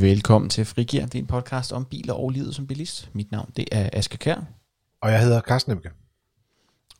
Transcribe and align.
Velkommen 0.00 0.50
til 0.50 0.64
Frigir, 0.64 1.06
det 1.06 1.14
er 1.14 1.18
en 1.18 1.26
podcast 1.26 1.72
om 1.72 1.84
biler 1.84 2.12
og 2.12 2.30
livet 2.30 2.54
som 2.54 2.66
bilist. 2.66 3.10
Mit 3.12 3.30
navn 3.32 3.50
det 3.56 3.64
er 3.72 3.90
Aske 3.92 4.18
Kær, 4.18 4.40
Og 5.00 5.10
jeg 5.10 5.22
hedder 5.22 5.40
Carsten 5.40 5.72
Emke. 5.72 5.90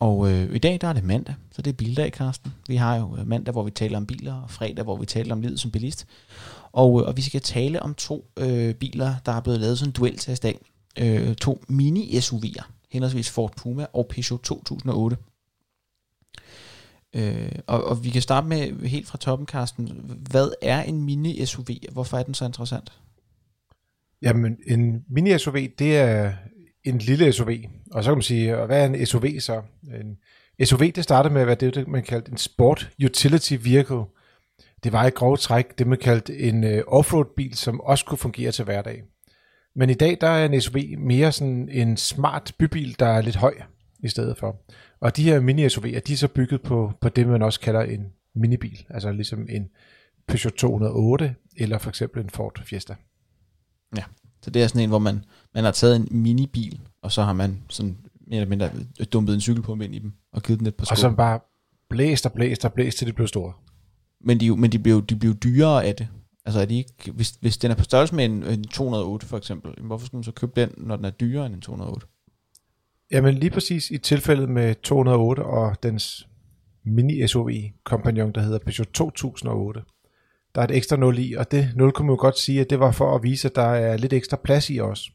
og 0.00 0.30
øh, 0.32 0.54
i 0.54 0.58
dag 0.58 0.78
der 0.80 0.88
er 0.88 0.92
det 0.92 1.04
mandag, 1.04 1.34
så 1.52 1.62
det 1.62 1.70
er 1.70 1.74
bildag, 1.74 2.12
Karsten. 2.12 2.54
Vi 2.68 2.76
har 2.76 2.96
jo 2.96 3.16
øh, 3.16 3.26
mandag, 3.26 3.52
hvor 3.52 3.62
vi 3.62 3.70
taler 3.70 3.96
om 3.96 4.06
biler, 4.06 4.34
og 4.34 4.50
fredag, 4.50 4.84
hvor 4.84 4.96
vi 4.96 5.06
taler 5.06 5.32
om 5.32 5.40
livet 5.40 5.60
som 5.60 5.70
bilist. 5.70 6.06
Og, 6.72 7.00
øh, 7.00 7.06
og 7.08 7.16
vi 7.16 7.22
skal 7.22 7.40
tale 7.40 7.82
om 7.82 7.94
to 7.94 8.30
øh, 8.36 8.74
biler, 8.74 9.14
der 9.26 9.32
er 9.32 9.40
blevet 9.40 9.60
lavet 9.60 9.78
som 9.78 9.92
duel 9.92 10.16
dag. 10.42 10.58
Øh, 10.98 11.34
to 11.34 11.64
mini-SUV'er, 11.70 12.64
henholdsvis 12.90 13.30
Ford 13.30 13.52
Puma 13.56 13.86
og 13.92 14.06
Peugeot 14.10 14.40
2008. 14.40 15.16
Øh, 17.16 17.52
og, 17.66 17.84
og 17.84 18.04
vi 18.04 18.10
kan 18.10 18.22
starte 18.22 18.46
med 18.46 18.88
helt 18.88 19.06
fra 19.06 19.18
toppen, 19.18 19.46
Carsten. 19.46 19.86
Hvad 20.30 20.50
er 20.62 20.82
en 20.82 21.08
mini-SUV, 21.08 21.70
og 21.88 21.92
hvorfor 21.92 22.18
er 22.18 22.22
den 22.22 22.34
så 22.34 22.44
interessant? 22.44 22.92
Jamen, 24.22 24.56
en 24.66 25.04
mini-SUV, 25.08 25.68
det 25.78 25.98
er 25.98 26.32
en 26.84 26.98
lille 26.98 27.32
SUV. 27.32 27.50
Og 27.90 28.04
så 28.04 28.10
kan 28.10 28.16
man 28.16 28.22
sige, 28.22 28.58
og 28.58 28.66
hvad 28.66 28.82
er 28.82 28.86
en 28.86 29.06
SUV 29.06 29.26
så? 29.40 29.62
En 30.00 30.66
SUV, 30.66 30.92
det 30.92 31.04
startede 31.04 31.34
med 31.34 31.40
at 31.40 31.46
være 31.46 31.56
det, 31.56 31.88
man 31.88 32.02
kaldte 32.02 32.32
en 32.32 32.38
Sport 32.38 32.90
Utility 33.04 33.54
Vehicle. 33.60 34.02
Det 34.84 34.92
var 34.92 35.06
i 35.06 35.10
grove 35.10 35.36
træk 35.36 35.78
det, 35.78 35.86
man 35.86 35.98
kaldte 35.98 36.38
en 36.38 36.64
øh, 36.64 36.82
offroad-bil, 36.86 37.54
som 37.54 37.80
også 37.80 38.04
kunne 38.04 38.18
fungere 38.18 38.52
til 38.52 38.64
hverdag. 38.64 39.02
Men 39.76 39.90
i 39.90 39.94
dag, 39.94 40.18
der 40.20 40.28
er 40.28 40.44
en 40.44 40.60
SUV 40.60 40.82
mere 40.98 41.32
sådan 41.32 41.68
en 41.72 41.96
smart 41.96 42.52
bybil, 42.58 42.96
der 42.98 43.06
er 43.06 43.20
lidt 43.20 43.36
høj 43.36 43.54
i 44.04 44.08
stedet 44.08 44.36
for. 44.38 44.56
Og 45.00 45.16
de 45.16 45.22
her 45.22 45.40
mini-SUV'er, 45.40 46.00
de 46.00 46.12
er 46.12 46.16
så 46.16 46.28
bygget 46.28 46.62
på, 46.62 46.92
på 47.00 47.08
det, 47.08 47.26
man 47.26 47.42
også 47.42 47.60
kalder 47.60 47.80
en 47.80 48.06
minibil. 48.34 48.84
Altså 48.90 49.12
ligesom 49.12 49.46
en 49.48 49.68
Peugeot 50.28 50.52
208, 50.52 51.34
eller 51.56 51.78
for 51.78 51.88
eksempel 51.88 52.22
en 52.22 52.30
Ford 52.30 52.60
Fiesta. 52.64 52.94
Ja, 53.96 54.02
så 54.42 54.50
det 54.50 54.62
er 54.62 54.66
sådan 54.66 54.82
en, 54.82 54.88
hvor 54.88 54.98
man, 54.98 55.24
man 55.54 55.64
har 55.64 55.70
taget 55.70 55.96
en 55.96 56.08
minibil, 56.10 56.80
og 57.02 57.12
så 57.12 57.22
har 57.22 57.32
man 57.32 57.62
sådan 57.68 57.96
mere 58.26 58.40
eller 58.40 58.48
mindre 58.48 58.70
dumpet 59.12 59.34
en 59.34 59.40
cykel 59.40 59.62
på 59.62 59.74
ind 59.74 59.94
i 59.94 59.98
dem, 59.98 60.12
og 60.32 60.42
givet 60.42 60.58
den 60.60 60.66
et 60.68 60.74
par 60.74 60.84
sko. 60.84 60.92
Og 60.92 60.98
så 60.98 61.10
bare 61.10 61.40
blæst 61.90 62.26
og 62.26 62.32
blæst 62.32 62.64
og 62.64 62.72
blæst, 62.72 62.98
til 62.98 63.06
det 63.06 63.14
blev 63.14 63.26
store. 63.28 63.52
Men, 64.20 64.40
de, 64.40 64.56
men 64.56 64.72
de, 64.72 64.78
bliver, 64.78 64.96
jo- 64.96 65.00
de 65.00 65.26
jo 65.26 65.32
dyrere 65.32 65.84
af 65.84 65.94
det. 65.96 66.08
Altså 66.44 66.60
er 66.60 66.64
de 66.64 66.76
ikke, 66.76 67.12
hvis, 67.12 67.30
hvis 67.30 67.58
den 67.58 67.70
er 67.70 67.74
på 67.74 67.84
størrelse 67.84 68.14
med 68.14 68.24
en, 68.24 68.42
en 68.42 68.64
208 68.64 69.26
for 69.26 69.36
eksempel, 69.36 69.74
hvorfor 69.86 70.06
skulle 70.06 70.18
man 70.18 70.24
så 70.24 70.32
købe 70.32 70.52
den, 70.60 70.70
når 70.76 70.96
den 70.96 71.04
er 71.04 71.10
dyrere 71.10 71.46
end 71.46 71.54
en 71.54 71.60
208? 71.60 72.06
Jamen 73.10 73.34
lige 73.34 73.50
præcis 73.50 73.90
i 73.90 73.98
tilfældet 73.98 74.48
med 74.48 74.74
208 74.74 75.40
og 75.40 75.82
dens 75.82 76.28
mini-SUV-kompagnon, 76.84 78.32
der 78.32 78.40
hedder 78.40 78.58
Peugeot 78.58 78.88
2008. 78.94 79.82
Der 80.54 80.60
er 80.60 80.64
et 80.64 80.76
ekstra 80.76 80.96
0 80.96 81.18
i, 81.18 81.32
og 81.34 81.50
det 81.50 81.72
0 81.76 81.92
kunne 81.92 82.06
man 82.06 82.12
jo 82.12 82.20
godt 82.20 82.38
sige, 82.38 82.60
at 82.60 82.70
det 82.70 82.80
var 82.80 82.92
for 82.92 83.14
at 83.14 83.22
vise, 83.22 83.48
at 83.48 83.54
der 83.54 83.62
er 83.62 83.96
lidt 83.96 84.12
ekstra 84.12 84.36
plads 84.36 84.70
i 84.70 84.80
os. 84.80 85.12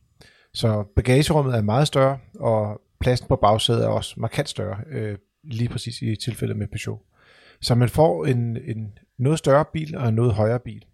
Så 0.53 0.83
bagagerummet 0.95 1.55
er 1.55 1.61
meget 1.61 1.87
større, 1.87 2.17
og 2.39 2.81
pladsen 2.99 3.27
på 3.27 3.35
bagsædet 3.35 3.83
er 3.83 3.87
også 3.87 4.13
markant 4.17 4.49
større, 4.49 4.77
øh, 4.91 5.17
lige 5.43 5.69
præcis 5.69 6.01
i 6.01 6.15
tilfældet 6.15 6.57
med 6.57 6.67
Peugeot. 6.67 6.99
Så 7.61 7.75
man 7.75 7.89
får 7.89 8.25
en, 8.25 8.57
en 8.57 8.97
noget 9.19 9.39
større 9.39 9.65
bil 9.73 9.97
og 9.97 10.09
en 10.09 10.15
noget 10.15 10.33
højere 10.33 10.59
bil 10.59 10.85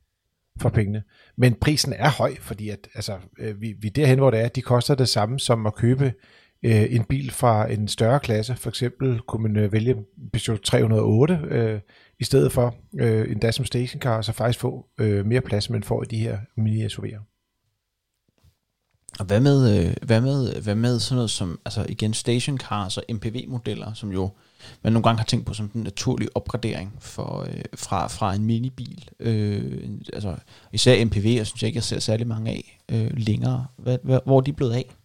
for 0.62 0.70
pengene. 0.70 1.04
Men 1.38 1.56
prisen 1.56 1.94
er 1.94 2.10
høj, 2.10 2.36
fordi 2.40 2.70
at, 2.70 2.88
altså, 2.96 3.18
øh, 3.40 3.62
vi, 3.62 3.76
vi 3.80 3.90
derhen, 3.90 4.20
hvor 4.20 4.32
det 4.32 4.40
er, 4.40 4.48
de 4.48 4.62
koster 4.62 4.96
det 4.96 5.10
samme 5.10 5.40
som 5.40 5.66
at 5.66 5.76
købe 5.76 6.14
øh, 6.64 6.86
en 6.90 7.04
bil 7.04 7.32
fra 7.32 7.72
en 7.72 7.88
større 7.88 8.20
klasse. 8.20 8.56
For 8.56 8.70
eksempel 8.70 9.20
kunne 9.20 9.44
man 9.44 9.58
øh, 9.58 9.72
vælge 9.72 9.96
Peugeot 10.34 10.60
308 10.60 11.40
øh, 11.50 11.80
i 12.20 12.24
stedet 12.24 12.52
for 12.52 12.76
øh, 13.00 13.32
en 13.32 13.40
Datsun 13.40 13.66
stationcar, 13.66 14.18
og 14.18 14.26
så 14.26 14.32
faktisk 14.32 14.60
få 14.60 14.86
øh, 15.00 15.26
mere 15.26 15.42
plads, 15.42 15.68
end 15.68 15.74
man 15.74 15.84
får 15.84 16.04
i 16.04 16.06
de 16.06 16.18
her 16.18 16.38
mini-SUV'er. 16.58 17.30
Og 19.20 19.26
hvad 19.26 19.40
med, 19.40 19.88
øh, 19.88 19.96
hvad 20.02 20.22
med, 20.22 20.62
hvad 20.62 20.76
med 20.76 21.00
sådan 21.00 21.16
noget 21.16 21.30
som, 21.30 21.60
altså 21.66 21.86
igen, 21.90 22.14
stationcars 22.14 22.98
og 22.98 23.04
MPV-modeller, 23.10 23.94
som 23.94 24.12
jo 24.12 24.30
man 24.84 24.94
nogle 24.94 25.04
gange 25.04 25.18
har 25.18 25.26
tænkt 25.26 25.46
på 25.46 25.54
som 25.54 25.70
den 25.70 25.84
naturlige 25.84 26.30
opgradering 26.36 26.98
for, 27.00 27.40
øh, 27.40 27.64
fra, 27.76 28.08
fra 28.08 28.34
en 28.34 28.46
minibil. 28.46 29.10
Øh, 29.20 29.90
altså, 30.14 30.36
især 30.74 31.06
MPV'er 31.06 31.44
synes 31.44 31.62
jeg 31.62 31.68
ikke, 31.68 31.78
jeg 31.78 31.84
ser 31.84 32.00
særlig 32.00 32.28
mange 32.28 32.52
af 32.52 32.80
øh, 32.92 33.12
længere. 33.18 33.66
Hvad, 33.78 33.98
hvad, 34.04 34.20
hvor 34.26 34.38
er 34.38 34.42
de 34.42 34.54
blevet 34.54 34.74
af? 34.74 34.96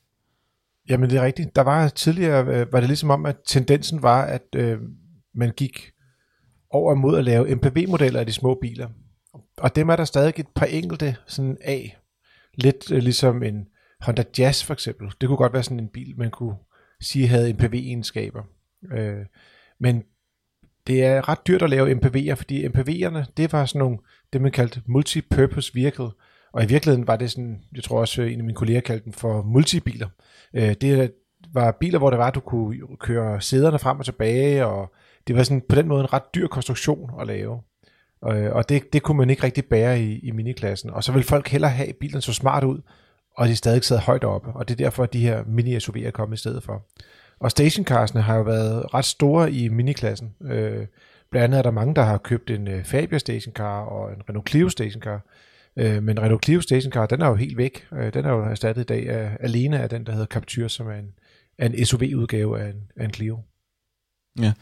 Jamen 0.88 1.10
det 1.10 1.18
er 1.18 1.24
rigtigt. 1.24 1.56
Der 1.56 1.62
var 1.62 1.88
tidligere, 1.88 2.46
øh, 2.46 2.72
var 2.72 2.80
det 2.80 2.88
ligesom 2.88 3.10
om, 3.10 3.26
at 3.26 3.36
tendensen 3.46 4.02
var, 4.02 4.22
at 4.24 4.46
øh, 4.56 4.78
man 5.34 5.52
gik 5.56 5.90
over 6.70 6.94
mod 6.94 7.18
at 7.18 7.24
lave 7.24 7.54
MPV-modeller 7.54 8.20
af 8.20 8.26
de 8.26 8.32
små 8.32 8.58
biler. 8.60 8.88
Og 9.56 9.76
dem 9.76 9.88
er 9.88 9.96
der 9.96 10.04
stadig 10.04 10.34
et 10.36 10.48
par 10.54 10.66
enkelte 10.66 11.16
sådan 11.26 11.58
af. 11.60 11.98
Lidt 12.54 12.92
øh, 12.92 12.98
ligesom 12.98 13.42
en 13.42 13.68
Honda 14.00 14.24
Jazz 14.38 14.64
for 14.64 14.72
eksempel. 14.74 15.12
Det 15.20 15.26
kunne 15.26 15.36
godt 15.36 15.52
være 15.52 15.62
sådan 15.62 15.80
en 15.80 15.88
bil, 15.88 16.14
man 16.18 16.30
kunne 16.30 16.56
sige 17.00 17.28
havde 17.28 17.52
MPV-egenskaber. 17.52 18.42
Øh, 18.92 19.26
men 19.80 20.02
det 20.86 21.04
er 21.04 21.28
ret 21.28 21.46
dyrt 21.46 21.62
at 21.62 21.70
lave 21.70 21.94
MPV'er, 21.94 22.34
fordi 22.34 22.66
MPV'erne, 22.66 23.24
det 23.36 23.52
var 23.52 23.66
sådan 23.66 23.78
nogle, 23.78 23.98
det 24.32 24.40
man 24.42 24.52
kaldte 24.52 24.82
multipurpose 24.86 25.74
vehicle. 25.74 26.08
Og 26.54 26.62
i 26.62 26.66
virkeligheden 26.66 27.06
var 27.06 27.16
det 27.16 27.30
sådan, 27.30 27.60
jeg 27.74 27.82
tror 27.82 28.00
også 28.00 28.22
øh, 28.22 28.32
en 28.32 28.38
af 28.38 28.44
mine 28.44 28.56
kolleger 28.56 28.80
kaldte 28.80 29.04
dem 29.04 29.12
for 29.12 29.42
multibiler. 29.42 30.08
Øh, 30.54 30.74
det 30.80 31.12
var 31.52 31.70
biler, 31.80 31.98
hvor 31.98 32.10
det 32.10 32.18
var, 32.18 32.26
at 32.26 32.34
du 32.34 32.40
kunne 32.40 32.78
køre 33.00 33.40
sæderne 33.40 33.78
frem 33.78 33.98
og 33.98 34.04
tilbage, 34.04 34.66
og 34.66 34.92
det 35.26 35.36
var 35.36 35.42
sådan 35.42 35.62
på 35.68 35.76
den 35.76 35.88
måde 35.88 36.00
en 36.00 36.12
ret 36.12 36.34
dyr 36.34 36.46
konstruktion 36.46 37.10
at 37.20 37.26
lave. 37.26 37.60
Og, 38.22 38.38
øh, 38.38 38.54
og 38.54 38.68
det, 38.68 38.92
det 38.92 39.02
kunne 39.02 39.18
man 39.18 39.30
ikke 39.30 39.42
rigtig 39.42 39.64
bære 39.64 40.00
i, 40.00 40.18
i 40.18 40.30
miniklassen. 40.30 40.90
Og 40.90 41.04
så 41.04 41.12
vil 41.12 41.22
folk 41.22 41.48
hellere 41.48 41.70
have, 41.70 41.88
at 41.88 41.96
bilen 41.96 42.20
så 42.20 42.32
smart 42.32 42.64
ud, 42.64 42.80
og 43.36 43.48
de 43.48 43.56
stadig 43.56 43.84
sad 43.84 43.98
højt 43.98 44.24
oppe. 44.24 44.50
Og 44.50 44.68
det 44.68 44.74
er 44.74 44.84
derfor, 44.84 45.02
at 45.02 45.12
de 45.12 45.20
her 45.20 45.42
mini-SUV'er 45.42 46.06
er 46.06 46.10
kommet 46.10 46.36
i 46.36 46.40
stedet 46.40 46.62
for. 46.62 46.86
Og 47.40 47.50
stationcarsene 47.50 48.22
har 48.22 48.36
jo 48.36 48.42
været 48.42 48.94
ret 48.94 49.04
store 49.04 49.52
i 49.52 49.68
miniklassen. 49.68 50.34
Øh, 50.44 50.86
blandt 51.30 51.44
andet 51.44 51.58
er 51.58 51.62
der 51.62 51.70
mange, 51.70 51.94
der 51.94 52.02
har 52.02 52.18
købt 52.18 52.50
en 52.50 52.68
øh, 52.68 52.84
Fabia 52.84 53.18
stationcar 53.18 53.80
og 53.80 54.12
en 54.12 54.22
Renault 54.28 54.48
Clio 54.48 54.68
stationcar. 54.68 55.20
Øh, 55.76 56.02
men 56.02 56.20
Renault 56.20 56.44
Clio 56.44 56.60
stationcar, 56.60 57.06
den 57.06 57.20
er 57.20 57.26
jo 57.26 57.34
helt 57.34 57.56
væk. 57.56 57.86
Øh, 57.92 58.14
den 58.14 58.24
er 58.24 58.30
jo 58.30 58.42
erstattet 58.42 58.82
i 58.82 58.84
dag 58.84 59.08
af, 59.08 59.36
alene 59.40 59.82
af 59.82 59.88
den, 59.88 60.06
der 60.06 60.12
hedder 60.12 60.26
Captur, 60.26 60.68
som 60.68 60.86
er 60.86 60.94
en, 60.94 61.14
er 61.58 61.68
en 61.68 61.86
SUV-udgave 61.86 62.60
af 62.60 62.70
en, 62.70 62.82
af 62.96 63.04
en 63.04 63.14
Clio. 63.14 63.38
Ja, 64.38 64.52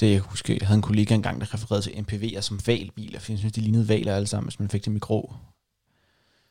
det 0.00 0.10
jeg 0.10 0.20
kan 0.20 0.30
huske, 0.30 0.58
jeg 0.60 0.68
havde 0.68 0.76
en 0.76 0.82
kollega 0.82 1.14
engang, 1.14 1.40
der 1.40 1.54
refererede 1.54 1.82
til 1.82 1.90
MPV'er 1.90 2.40
som 2.40 2.60
valbiler, 2.66 3.18
for 3.18 3.32
jeg 3.32 3.38
synes, 3.38 3.52
de 3.52 3.60
lignede 3.60 3.88
valer 3.88 4.16
alle 4.16 4.26
sammen, 4.26 4.48
hvis 4.48 4.60
man 4.60 4.68
fik 4.68 4.84
dem 4.84 4.96
i 4.96 4.98
grå. 4.98 5.34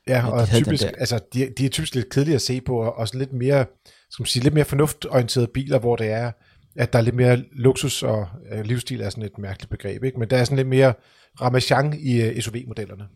Ja, 0.07 0.21
de 0.21 0.33
og 0.33 0.47
den 0.47 0.63
typisk, 0.63 0.83
altså, 0.97 1.19
de, 1.33 1.49
de 1.57 1.65
er 1.65 1.69
typisk 1.69 1.95
lidt 1.95 2.09
kedelige 2.09 2.35
at 2.35 2.41
se 2.41 2.61
på, 2.61 2.77
og 2.77 2.97
også 2.97 3.17
lidt 3.17 3.33
mere, 3.33 3.65
skal 4.09 4.23
man 4.23 4.27
sige, 4.27 4.43
lidt 4.43 4.53
mere 4.53 4.65
fornuftorienterede 4.65 5.47
biler, 5.47 5.79
hvor 5.79 5.95
det 5.95 6.07
er, 6.07 6.31
at 6.75 6.93
der 6.93 6.99
er 6.99 7.03
lidt 7.03 7.15
mere 7.15 7.43
luksus, 7.51 8.03
og 8.03 8.27
øh, 8.51 8.65
livsstil 8.65 9.01
er 9.01 9.09
sådan 9.09 9.23
et 9.23 9.37
mærkeligt 9.37 9.69
begreb, 9.69 10.03
ikke? 10.03 10.19
men 10.19 10.29
der 10.29 10.37
er 10.37 10.43
sådan 10.43 10.57
lidt 10.57 10.67
mere 10.67 10.93
ramachan 11.41 11.93
i 11.99 12.21
øh, 12.21 12.41
SUV-modellerne. 12.41 13.07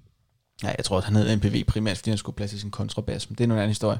Ja, 0.64 0.68
jeg 0.78 0.86
tror, 0.86 0.98
at 0.98 1.04
han 1.04 1.16
hed 1.16 1.36
MPV 1.36 1.64
primært, 1.68 1.98
fordi 1.98 2.10
han 2.10 2.18
skulle 2.18 2.36
plads 2.36 2.54
i 2.54 2.60
sin 2.60 2.72
kontrabas, 2.72 3.30
men 3.30 3.36
det 3.38 3.44
er 3.44 3.48
noget 3.48 3.62
anden 3.62 3.70
historie. 3.70 4.00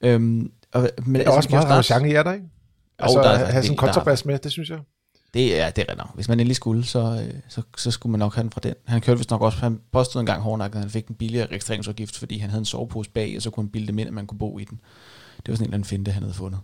Øhm, 0.00 0.52
og, 0.72 0.90
men 1.06 1.14
Der 1.20 1.26
er 1.26 1.30
også 1.30 1.48
kan 1.48 1.58
jo 1.58 1.66
meget 1.66 1.84
starte- 1.84 1.94
ramachan 2.00 2.10
i, 2.10 2.14
er 2.14 2.22
der 2.22 2.32
ikke? 2.32 2.44
Jo, 2.44 3.04
Altså, 3.04 3.18
der 3.18 3.28
er 3.28 3.36
have 3.36 3.46
en 3.48 3.52
sådan 3.62 3.70
en 3.70 3.76
kontrabas 3.76 4.24
med, 4.24 4.38
det 4.38 4.52
synes 4.52 4.70
jeg. 4.70 4.78
Det 5.34 5.60
er, 5.60 5.70
det 5.70 5.84
er 5.88 5.94
nok. 5.96 6.14
Hvis 6.14 6.28
man 6.28 6.40
endelig 6.40 6.56
skulle, 6.56 6.84
så, 6.84 7.24
øh, 7.28 7.34
så, 7.48 7.62
så 7.76 7.90
skulle 7.90 8.10
man 8.10 8.18
nok 8.18 8.34
have 8.34 8.42
den 8.42 8.50
fra 8.50 8.60
den. 8.62 8.74
Han 8.86 9.00
kørte 9.00 9.18
vist 9.18 9.30
nok 9.30 9.42
også, 9.42 9.58
han 9.58 9.80
påstod 9.92 10.20
en 10.20 10.26
gang 10.26 10.42
hårdnakket, 10.42 10.76
at 10.76 10.80
han 10.82 10.90
fik 10.90 11.06
en 11.08 11.14
billigere 11.14 11.46
registreringsafgift, 11.46 12.18
fordi 12.18 12.38
han 12.38 12.50
havde 12.50 12.58
en 12.60 12.64
sovepose 12.64 13.10
bag, 13.10 13.32
og 13.36 13.42
så 13.42 13.50
kunne 13.50 13.64
han 13.64 13.70
bilde 13.70 13.86
dem 13.86 13.98
ind, 13.98 14.08
at 14.08 14.14
man 14.14 14.26
kunne 14.26 14.38
bo 14.38 14.58
i 14.58 14.64
den. 14.64 14.80
Det 15.36 15.48
var 15.48 15.54
sådan 15.54 15.64
en 15.64 15.68
eller 15.68 15.74
anden 15.74 15.84
finte, 15.88 16.10
han 16.12 16.22
havde 16.22 16.34
fundet. 16.34 16.60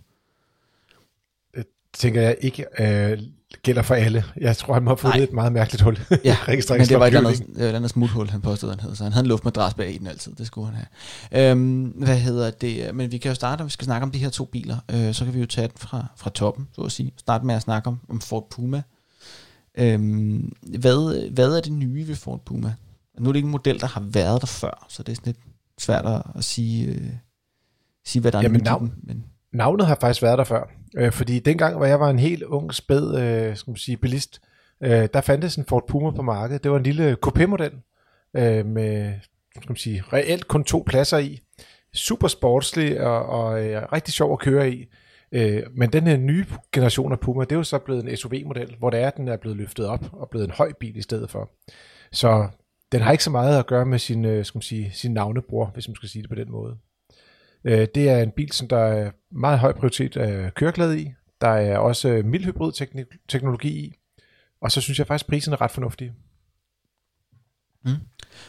Tænker 1.93 2.21
jeg 2.21 2.37
ikke 2.41 2.65
øh, 2.79 3.19
gælder 3.63 3.81
for 3.81 3.95
alle. 3.95 4.23
Jeg 4.37 4.57
tror, 4.57 4.73
han 4.73 4.83
må 4.83 4.89
have 4.89 4.97
fundet 4.97 5.17
Nej. 5.17 5.23
et 5.23 5.33
meget 5.33 5.51
mærkeligt 5.51 5.81
hul. 5.81 5.99
Ja, 6.23 6.37
men 6.47 6.57
det 6.57 6.99
var 6.99 7.07
et 7.07 7.15
andet, 7.15 7.39
det 7.39 7.63
var 7.63 7.69
et 7.69 7.75
andet 7.75 7.89
smuthul, 7.89 8.29
han 8.29 8.41
påstod, 8.41 8.69
han 8.69 8.79
hed. 8.79 8.95
Så 8.95 9.03
han 9.03 9.13
havde 9.13 9.23
en 9.23 9.29
luftmadras 9.29 9.73
bag 9.73 9.95
i 9.95 9.97
den 9.97 10.07
altid. 10.07 10.35
Det 10.35 10.47
skulle 10.47 10.67
han 10.67 10.85
have. 11.31 11.51
Øhm, 11.51 11.83
hvad 11.83 12.19
hedder 12.19 12.51
det? 12.51 12.95
Men 12.95 13.11
vi 13.11 13.17
kan 13.17 13.29
jo 13.29 13.35
starte, 13.35 13.61
og 13.61 13.65
vi 13.65 13.71
skal 13.71 13.85
snakke 13.85 14.03
om 14.03 14.11
de 14.11 14.19
her 14.19 14.29
to 14.29 14.45
biler. 14.45 14.77
Øh, 14.91 15.13
så 15.13 15.25
kan 15.25 15.33
vi 15.33 15.39
jo 15.39 15.45
tage 15.45 15.67
den 15.67 15.77
fra, 15.77 16.05
fra 16.17 16.29
toppen, 16.29 16.67
så 16.75 16.81
at 16.81 16.91
sige. 16.91 17.11
Starte 17.17 17.45
med 17.45 17.55
at 17.55 17.61
snakke 17.61 17.87
om, 17.87 17.99
om 18.09 18.21
Ford 18.21 18.47
Puma. 18.51 18.81
Øhm, 19.77 20.53
hvad, 20.79 21.29
hvad 21.29 21.57
er 21.57 21.61
det 21.61 21.71
nye 21.71 22.07
ved 22.07 22.15
Ford 22.15 22.45
Puma? 22.45 22.73
Nu 23.19 23.29
er 23.29 23.33
det 23.33 23.37
ikke 23.37 23.45
en 23.45 23.51
model, 23.51 23.79
der 23.79 23.87
har 23.87 24.01
været 24.01 24.41
der 24.41 24.47
før, 24.47 24.85
så 24.89 25.03
det 25.03 25.11
er 25.11 25.15
sådan 25.15 25.25
lidt 25.25 25.39
svært 25.79 26.23
at, 26.35 26.43
sige, 26.43 26.85
øh, 26.85 27.09
sige, 28.05 28.21
hvad 28.21 28.31
der 28.31 28.37
er 28.37 28.41
Jamen, 28.41 28.57
nyt 28.57 28.65
navn-. 28.65 28.93
Men, 29.03 29.25
Navnet 29.53 29.87
har 29.87 29.97
faktisk 30.01 30.21
været 30.21 30.37
der 30.37 30.43
før. 30.43 30.63
Øh, 30.97 31.11
fordi 31.11 31.39
dengang, 31.39 31.77
hvor 31.77 31.85
jeg 31.85 31.99
var 31.99 32.09
en 32.09 32.19
helt 32.19 32.43
ung, 32.43 32.73
spæd 32.73 33.17
øh, 33.17 33.55
skal 33.55 33.71
man 33.71 33.77
sige, 33.77 33.97
bilist, 33.97 34.41
øh, 34.83 35.07
der 35.13 35.21
fandtes 35.21 35.55
en 35.55 35.65
Ford 35.65 35.87
Puma 35.87 36.11
på 36.11 36.21
markedet. 36.21 36.63
Det 36.63 36.71
var 36.71 36.77
en 36.77 36.83
lille 36.83 37.17
coupé-model 37.25 37.71
øh, 38.35 38.65
med 38.65 39.13
skal 39.55 39.69
man 39.69 39.77
sige, 39.77 40.03
reelt 40.13 40.47
kun 40.47 40.63
to 40.63 40.83
pladser 40.87 41.17
i. 41.17 41.39
Super 41.93 42.27
sportslig 42.27 43.01
og, 43.01 43.25
og 43.25 43.65
øh, 43.65 43.81
rigtig 43.93 44.13
sjov 44.13 44.33
at 44.33 44.39
køre 44.39 44.71
i. 44.71 44.85
Øh, 45.31 45.63
men 45.75 45.93
den 45.93 46.07
her 46.07 46.17
nye 46.17 46.45
generation 46.71 47.11
af 47.11 47.19
Puma, 47.19 47.43
det 47.43 47.51
er 47.51 47.55
jo 47.55 47.63
så 47.63 47.79
blevet 47.79 48.09
en 48.09 48.17
SUV-model, 48.17 48.75
hvor 48.79 48.89
det 48.89 48.99
er, 48.99 49.07
at 49.07 49.17
den 49.17 49.27
er 49.27 49.37
blevet 49.37 49.57
løftet 49.57 49.87
op 49.87 50.05
og 50.13 50.29
blevet 50.29 50.45
en 50.45 50.51
høj 50.51 50.73
bil 50.79 50.97
i 50.97 51.01
stedet 51.01 51.29
for. 51.29 51.49
Så 52.11 52.47
den 52.91 53.01
har 53.01 53.11
ikke 53.11 53.23
så 53.23 53.29
meget 53.29 53.59
at 53.59 53.67
gøre 53.67 53.85
med 53.85 53.99
sin, 53.99 54.25
øh, 54.25 54.45
skal 54.45 54.57
man 54.57 54.61
sige, 54.61 54.91
sin 54.93 55.13
navnebror, 55.13 55.71
hvis 55.73 55.87
man 55.87 55.95
skal 55.95 56.09
sige 56.09 56.21
det 56.21 56.29
på 56.29 56.35
den 56.35 56.51
måde. 56.51 56.77
Øh, 57.65 57.87
det 57.95 58.09
er 58.09 58.23
en 58.23 58.31
bil, 58.31 58.51
som 58.51 58.67
der 58.67 58.77
er 58.77 59.11
meget 59.31 59.59
høj 59.59 59.73
prioritet 59.73 60.17
af 60.17 60.53
køreglæde 60.53 61.01
i. 61.01 61.11
Der 61.41 61.47
er 61.47 61.77
også 61.77 62.09
øh, 62.09 62.25
mild 62.25 62.43
hybrid 62.43 62.71
teknologi 63.27 63.69
i. 63.69 63.93
Og 64.61 64.71
så 64.71 64.81
synes 64.81 64.99
jeg 64.99 65.07
faktisk, 65.07 65.25
at 65.25 65.29
prisen 65.29 65.53
er 65.53 65.61
ret 65.61 65.71
fornuftig. 65.71 66.11
Mm. 67.85 67.91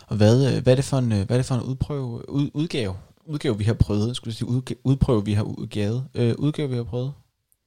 Og 0.06 0.16
hvad, 0.16 0.56
øh, 0.56 0.62
hvad, 0.62 0.72
er 0.72 0.76
det 0.76 0.84
for 0.84 0.96
en, 0.98 1.08
hvad 1.08 1.30
er 1.30 1.36
det 1.36 1.46
for 1.46 1.54
en 1.54 1.62
udprøve, 1.62 2.30
ud, 2.30 2.50
udgave, 2.54 2.96
udgave, 3.24 3.58
vi 3.58 3.64
har 3.64 3.74
prøvet? 3.74 4.16
Skulle 4.16 4.30
jeg 4.30 4.36
sige, 4.36 4.48
udgave, 4.48 4.78
udprøve, 4.84 5.24
vi 5.24 5.32
har 5.32 5.42
udgavet, 5.42 6.08
øh, 6.14 6.34
udgave, 6.38 6.70
vi 6.70 6.76
har 6.76 6.84
prøvet? 6.84 7.12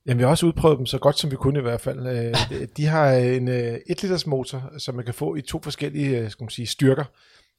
Jamen, 0.06 0.18
vi 0.18 0.24
har 0.24 0.30
også 0.30 0.46
udprøvet 0.46 0.78
dem 0.78 0.86
så 0.86 0.98
godt, 0.98 1.20
som 1.20 1.32
vi 1.32 1.36
kunne 1.36 1.60
i 1.60 1.62
hvert 1.62 1.82
fald. 1.82 2.08
Øh, 2.08 2.68
de 2.78 2.86
har 2.86 3.12
en 3.12 3.48
1 3.48 3.82
liters 3.88 4.28
motor, 4.28 4.72
som 4.78 4.96
man 4.96 5.06
kan 5.06 5.14
få 5.14 5.36
i 5.36 5.42
to 5.42 5.60
forskellige 5.64 6.30
skal 6.30 6.44
man 6.44 6.50
sige, 6.50 6.68
styrker. 6.68 7.06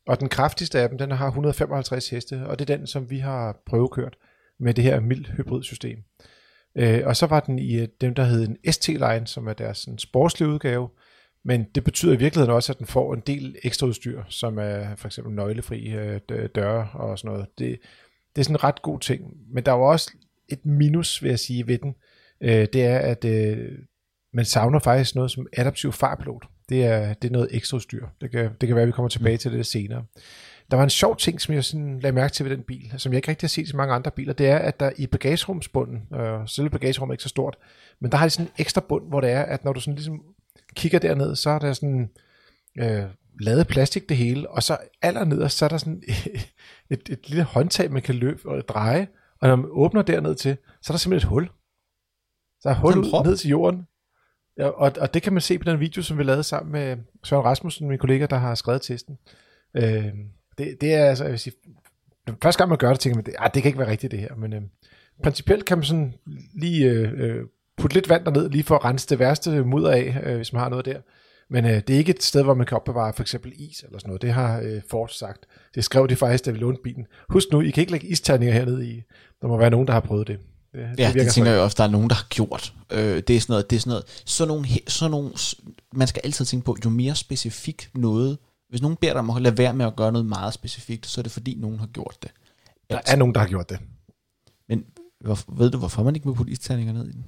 Og 0.08 0.20
den 0.20 0.28
kraftigste 0.28 0.80
af 0.80 0.88
dem, 0.88 0.98
den 0.98 1.10
har 1.10 1.26
155 1.26 2.10
heste, 2.10 2.46
og 2.46 2.58
det 2.58 2.70
er 2.70 2.76
den, 2.76 2.86
som 2.86 3.10
vi 3.10 3.18
har 3.18 3.62
prøvekørt 3.66 4.16
med 4.60 4.74
det 4.74 4.84
her 4.84 5.00
mild 5.00 5.24
hybridsystem. 5.24 5.98
Øh, 6.76 7.00
og 7.04 7.16
så 7.16 7.26
var 7.26 7.40
den 7.40 7.58
i 7.58 7.80
øh, 7.80 7.88
dem, 8.00 8.14
der 8.14 8.24
hed 8.24 8.48
en 8.48 8.72
ST-line, 8.72 9.26
som 9.26 9.46
er 9.46 9.52
deres 9.52 9.78
sådan, 9.78 9.98
sportslige 9.98 10.48
udgave, 10.48 10.88
men 11.44 11.64
det 11.74 11.84
betyder 11.84 12.12
i 12.12 12.16
virkeligheden 12.16 12.54
også, 12.54 12.72
at 12.72 12.78
den 12.78 12.86
får 12.86 13.14
en 13.14 13.22
del 13.26 13.56
ekstra 13.62 13.86
udstyr, 13.86 14.22
som 14.28 14.58
er 14.58 14.96
for 14.96 15.08
eksempel 15.08 15.34
nøglefri 15.34 15.90
øh, 15.90 16.20
døre 16.54 16.88
og 16.94 17.18
sådan 17.18 17.32
noget. 17.32 17.46
Det, 17.58 17.78
det 18.36 18.42
er 18.42 18.44
sådan 18.44 18.56
en 18.56 18.64
ret 18.64 18.82
god 18.82 19.00
ting, 19.00 19.32
men 19.54 19.64
der 19.64 19.72
er 19.72 19.76
jo 19.76 19.82
også 19.82 20.12
et 20.48 20.66
minus, 20.66 21.22
vil 21.22 21.28
jeg 21.28 21.38
sige, 21.38 21.66
ved 21.66 21.78
den, 21.78 21.94
øh, 22.40 22.66
det 22.72 22.84
er, 22.84 22.98
at 22.98 23.24
øh, 23.24 23.78
man 24.32 24.44
savner 24.44 24.78
faktisk 24.78 25.14
noget 25.14 25.30
som 25.30 25.46
adaptiv 25.52 25.92
farpilot. 25.92 26.46
Det 26.68 26.84
er, 26.84 27.14
det 27.14 27.28
er 27.28 27.32
noget 27.32 27.48
ekstra 27.50 27.76
udstyr. 27.76 28.06
Det 28.20 28.30
kan, 28.30 28.50
det 28.60 28.66
kan 28.66 28.76
være, 28.76 28.82
at 28.82 28.86
vi 28.86 28.92
kommer 28.92 29.08
tilbage 29.08 29.36
til 29.36 29.52
det 29.52 29.66
senere. 29.66 30.04
Der 30.70 30.76
var 30.76 30.84
en 30.84 30.90
sjov 30.90 31.16
ting, 31.16 31.40
som 31.40 31.54
jeg 31.54 31.64
sådan 31.64 32.00
lagde 32.00 32.14
mærke 32.14 32.32
til 32.32 32.44
ved 32.46 32.56
den 32.56 32.62
bil, 32.62 32.94
som 32.96 33.12
jeg 33.12 33.18
ikke 33.18 33.28
rigtig 33.28 33.46
har 33.46 33.48
set 33.48 33.70
i 33.72 33.76
mange 33.76 33.94
andre 33.94 34.10
biler, 34.10 34.32
det 34.32 34.46
er, 34.48 34.58
at 34.58 34.80
der 34.80 34.90
i 34.96 35.06
bagagerumsbunden, 35.06 36.02
øh, 36.14 36.40
selve 36.46 36.70
bagagerummet 36.70 37.12
er 37.12 37.14
ikke 37.14 37.22
så 37.22 37.28
stort, 37.28 37.56
men 38.00 38.12
der 38.12 38.16
har 38.16 38.26
de 38.26 38.30
sådan 38.30 38.46
en 38.46 38.52
ekstra 38.58 38.80
bund, 38.80 39.08
hvor 39.08 39.20
det 39.20 39.30
er, 39.30 39.42
at 39.42 39.64
når 39.64 39.72
du 39.72 39.80
sådan 39.80 39.94
ligesom 39.94 40.22
kigger 40.74 40.98
derned, 40.98 41.36
så 41.36 41.50
er 41.50 41.58
der 41.58 41.72
sådan 41.72 42.10
øh, 42.78 43.02
lavet 43.40 43.66
plastik 43.66 44.08
det 44.08 44.16
hele, 44.16 44.50
og 44.50 44.62
så 44.62 44.76
allernederst, 45.02 45.58
så 45.58 45.64
er 45.64 45.68
der 45.68 45.78
sådan 45.78 46.02
et, 46.90 47.08
et 47.10 47.28
lille 47.28 47.42
håndtag, 47.42 47.92
man 47.92 48.02
kan 48.02 48.14
løbe 48.14 48.48
og 48.48 48.68
dreje, 48.68 49.08
og 49.40 49.48
når 49.48 49.56
man 49.56 49.66
åbner 49.70 50.02
derned 50.02 50.34
til, 50.34 50.56
så 50.82 50.92
er 50.92 50.94
der 50.94 50.98
simpelthen 50.98 51.28
et 51.28 51.30
hul. 51.30 51.48
Så 52.60 52.68
er 52.68 52.74
hul 52.74 52.98
ud 52.98 53.24
ned 53.24 53.36
til 53.36 53.50
jorden. 53.50 53.86
Ja, 54.58 54.66
og, 54.66 54.92
og 55.00 55.14
det 55.14 55.22
kan 55.22 55.32
man 55.32 55.42
se 55.42 55.58
på 55.58 55.64
den 55.64 55.80
video, 55.80 56.02
som 56.02 56.18
vi 56.18 56.22
lavede 56.22 56.42
sammen 56.42 56.72
med 56.72 56.96
Søren 57.24 57.44
Rasmussen, 57.44 57.88
min 57.88 57.98
kollega, 57.98 58.26
der 58.26 58.36
har 58.36 58.54
skrevet 58.54 58.82
testen. 58.82 59.18
Øh, 59.76 60.04
det, 60.58 60.80
det 60.80 60.94
er 60.94 61.04
altså, 61.04 61.24
jeg 61.24 61.30
vil 61.30 61.38
sige, 61.38 61.54
den 62.26 62.36
første 62.42 62.58
gang 62.58 62.68
man 62.68 62.78
gør 62.78 62.90
det, 62.90 63.00
tænker 63.00 63.16
man, 63.16 63.24
det, 63.24 63.34
ah, 63.38 63.50
det 63.54 63.62
kan 63.62 63.68
ikke 63.68 63.78
være 63.78 63.90
rigtigt 63.90 64.10
det 64.10 64.20
her, 64.20 64.34
men 64.34 64.52
øh, 64.52 64.62
principielt 65.22 65.64
kan 65.64 65.78
man 65.78 65.84
sådan 65.84 66.14
lige 66.60 66.90
øh, 66.90 67.12
øh, 67.16 67.44
putte 67.76 67.96
lidt 67.96 68.08
vand 68.08 68.24
derned, 68.24 68.50
lige 68.50 68.64
for 68.64 68.74
at 68.74 68.84
rense 68.84 69.08
det 69.08 69.18
værste 69.18 69.64
mudder 69.64 69.90
af, 69.90 70.20
øh, 70.24 70.36
hvis 70.36 70.52
man 70.52 70.62
har 70.62 70.68
noget 70.68 70.84
der. 70.84 71.00
Men 71.50 71.64
øh, 71.64 71.70
det 71.70 71.90
er 71.90 71.98
ikke 71.98 72.10
et 72.10 72.22
sted, 72.22 72.42
hvor 72.42 72.54
man 72.54 72.66
kan 72.66 72.76
opbevare 72.76 73.12
for 73.12 73.22
eksempel 73.22 73.52
is 73.56 73.82
eller 73.82 73.98
sådan 73.98 74.08
noget. 74.08 74.22
Det 74.22 74.32
har 74.32 74.60
øh, 74.60 74.80
Ford 74.90 75.08
sagt. 75.08 75.46
Det 75.74 75.84
skrev 75.84 76.08
de 76.08 76.16
faktisk, 76.16 76.46
da 76.46 76.50
vi 76.50 76.58
lånte 76.58 76.82
bilen. 76.84 77.06
Husk 77.28 77.48
nu, 77.52 77.60
I 77.60 77.70
kan 77.70 77.80
ikke 77.80 77.92
lægge 77.92 78.06
isterninger 78.06 78.54
hernede 78.54 78.86
i. 78.86 79.02
Der 79.42 79.48
må 79.48 79.58
være 79.58 79.70
nogen, 79.70 79.86
der 79.86 79.92
har 79.92 80.00
prøvet 80.00 80.26
det. 80.26 80.38
Det, 80.78 80.98
ja, 80.98 81.12
det, 81.12 81.14
det 81.14 81.32
tænker 81.32 81.50
jeg 81.50 81.60
også, 81.60 81.74
der 81.78 81.84
er 81.84 81.88
nogen, 81.88 82.10
der 82.10 82.16
har 82.16 82.26
gjort. 82.28 82.74
Øh, 82.92 83.22
det 83.28 83.36
er 83.36 83.40
sådan 83.40 83.52
noget, 83.52 83.70
det 83.70 83.76
er 83.76 83.80
sådan 83.80 83.90
noget, 83.90 84.22
sådan 84.24 84.48
nogle, 84.48 84.68
sådan 84.86 85.10
nogle, 85.10 85.32
man 85.92 86.08
skal 86.08 86.22
altid 86.24 86.44
tænke 86.44 86.64
på, 86.64 86.76
jo 86.84 86.90
mere 86.90 87.14
specifikt 87.14 87.90
noget, 87.94 88.38
hvis 88.68 88.82
nogen 88.82 88.96
beder 88.96 89.12
dig 89.12 89.18
om 89.18 89.30
at 89.30 89.42
lade 89.42 89.58
være 89.58 89.74
med 89.74 89.86
at 89.86 89.96
gøre 89.96 90.12
noget 90.12 90.26
meget 90.26 90.54
specifikt, 90.54 91.06
så 91.06 91.20
er 91.20 91.22
det 91.22 91.32
fordi, 91.32 91.54
nogen 91.60 91.78
har 91.78 91.86
gjort 91.86 92.16
det. 92.22 92.30
Der 92.90 93.00
er 93.06 93.16
nogen, 93.16 93.34
der 93.34 93.40
har 93.40 93.48
gjort 93.48 93.70
det. 93.70 93.78
Men 94.68 94.84
hvor, 95.20 95.38
ved 95.58 95.70
du, 95.70 95.78
hvorfor 95.78 96.02
man 96.02 96.14
ikke 96.14 96.28
må 96.28 96.34
putte 96.34 96.52
isterninger 96.52 96.92
ned 96.92 97.08
i 97.08 97.12
den? 97.12 97.24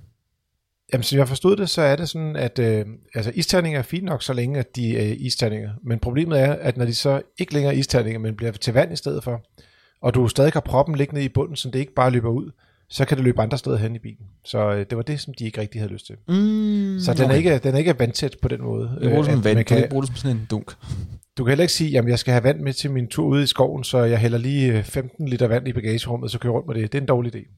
Jamen, 0.93 1.05
som 1.05 1.19
jeg 1.19 1.29
forstod 1.29 1.57
det, 1.57 1.71
så 1.71 1.83
er 1.83 1.97
det 1.97 2.09
sådan, 2.09 2.37
at 2.37 2.59
øh, 2.59 2.87
altså, 3.15 3.33
isterninger 3.35 3.79
er 3.79 3.83
fint 3.83 4.05
nok, 4.05 4.23
så 4.23 4.33
længe 4.33 4.59
at 4.59 4.77
de 4.77 4.99
er 4.99 5.15
isterninger. 5.19 5.71
Men 5.83 5.99
problemet 5.99 6.41
er, 6.41 6.53
at 6.53 6.77
når 6.77 6.85
de 6.85 6.95
så 6.95 7.23
ikke 7.39 7.55
længere 7.55 7.75
er 7.75 7.79
isterninger, 7.79 8.19
men 8.19 8.37
bliver 8.37 8.53
til 8.53 8.75
vand 8.75 8.93
i 8.93 8.97
stedet 8.97 9.25
for, 9.25 9.43
og 10.01 10.15
du 10.15 10.29
stadig 10.29 10.53
har 10.53 10.61
proppen 10.61 10.97
liggende 10.97 11.25
i 11.25 11.29
bunden, 11.29 11.57
så 11.57 11.71
det 11.71 11.79
ikke 11.79 11.95
bare 11.95 12.11
løber 12.11 12.31
ud, 12.31 12.51
så 12.91 13.05
kan 13.05 13.17
det 13.17 13.25
løbe 13.25 13.43
andre 13.43 13.59
steder 13.59 13.77
hen 13.77 13.97
i 13.97 13.99
bilen. 13.99 14.27
Så 14.45 14.73
øh, 14.73 14.87
det 14.91 14.97
var 14.97 15.03
det, 15.03 15.21
som 15.21 15.35
de 15.35 15.45
ikke 15.45 15.61
rigtig 15.61 15.81
havde 15.81 15.93
lyst 15.93 16.07
til. 16.07 16.17
Mm, 16.29 16.99
så 17.01 17.15
den, 17.15 17.25
okay. 17.25 17.33
er 17.33 17.37
ikke, 17.37 17.59
den 17.59 17.75
er 17.75 17.79
ikke 17.79 17.99
vandtæt 17.99 18.37
på 18.43 18.49
den 18.49 18.63
måde. 18.63 18.99
Jeg 19.01 19.11
bruger 19.11 19.23
det 19.23 19.33
som 19.33 19.45
vand, 19.45 19.55
man 19.57 19.65
kan, 19.65 19.87
bruge 19.91 20.03
det 20.03 20.09
som 20.09 20.17
sådan 20.17 20.37
en 20.37 20.47
dunk. 20.51 20.73
Du 21.39 21.45
kan 21.45 21.51
heller 21.51 21.63
ikke 21.63 21.73
sige, 21.73 21.99
at 21.99 22.09
jeg 22.09 22.19
skal 22.19 22.33
have 22.33 22.45
vand 22.45 22.61
med 22.61 22.73
til 22.73 22.91
min 22.91 23.09
tur 23.09 23.27
ude 23.27 23.43
i 23.43 23.47
skoven, 23.47 23.85
så 23.85 23.99
jeg 23.99 24.19
hælder 24.19 24.39
lige 24.39 24.83
15 24.83 25.25
øh, 25.25 25.31
liter 25.31 25.47
vand 25.47 25.69
i 25.69 25.73
bagagerummet, 25.73 26.31
så 26.31 26.39
kører 26.39 26.53
rundt 26.53 26.67
med 26.67 26.75
det. 26.75 26.93
Det 26.93 26.99
er 26.99 27.03
en 27.03 27.07
dårlig 27.07 27.37
idé. 27.37 27.49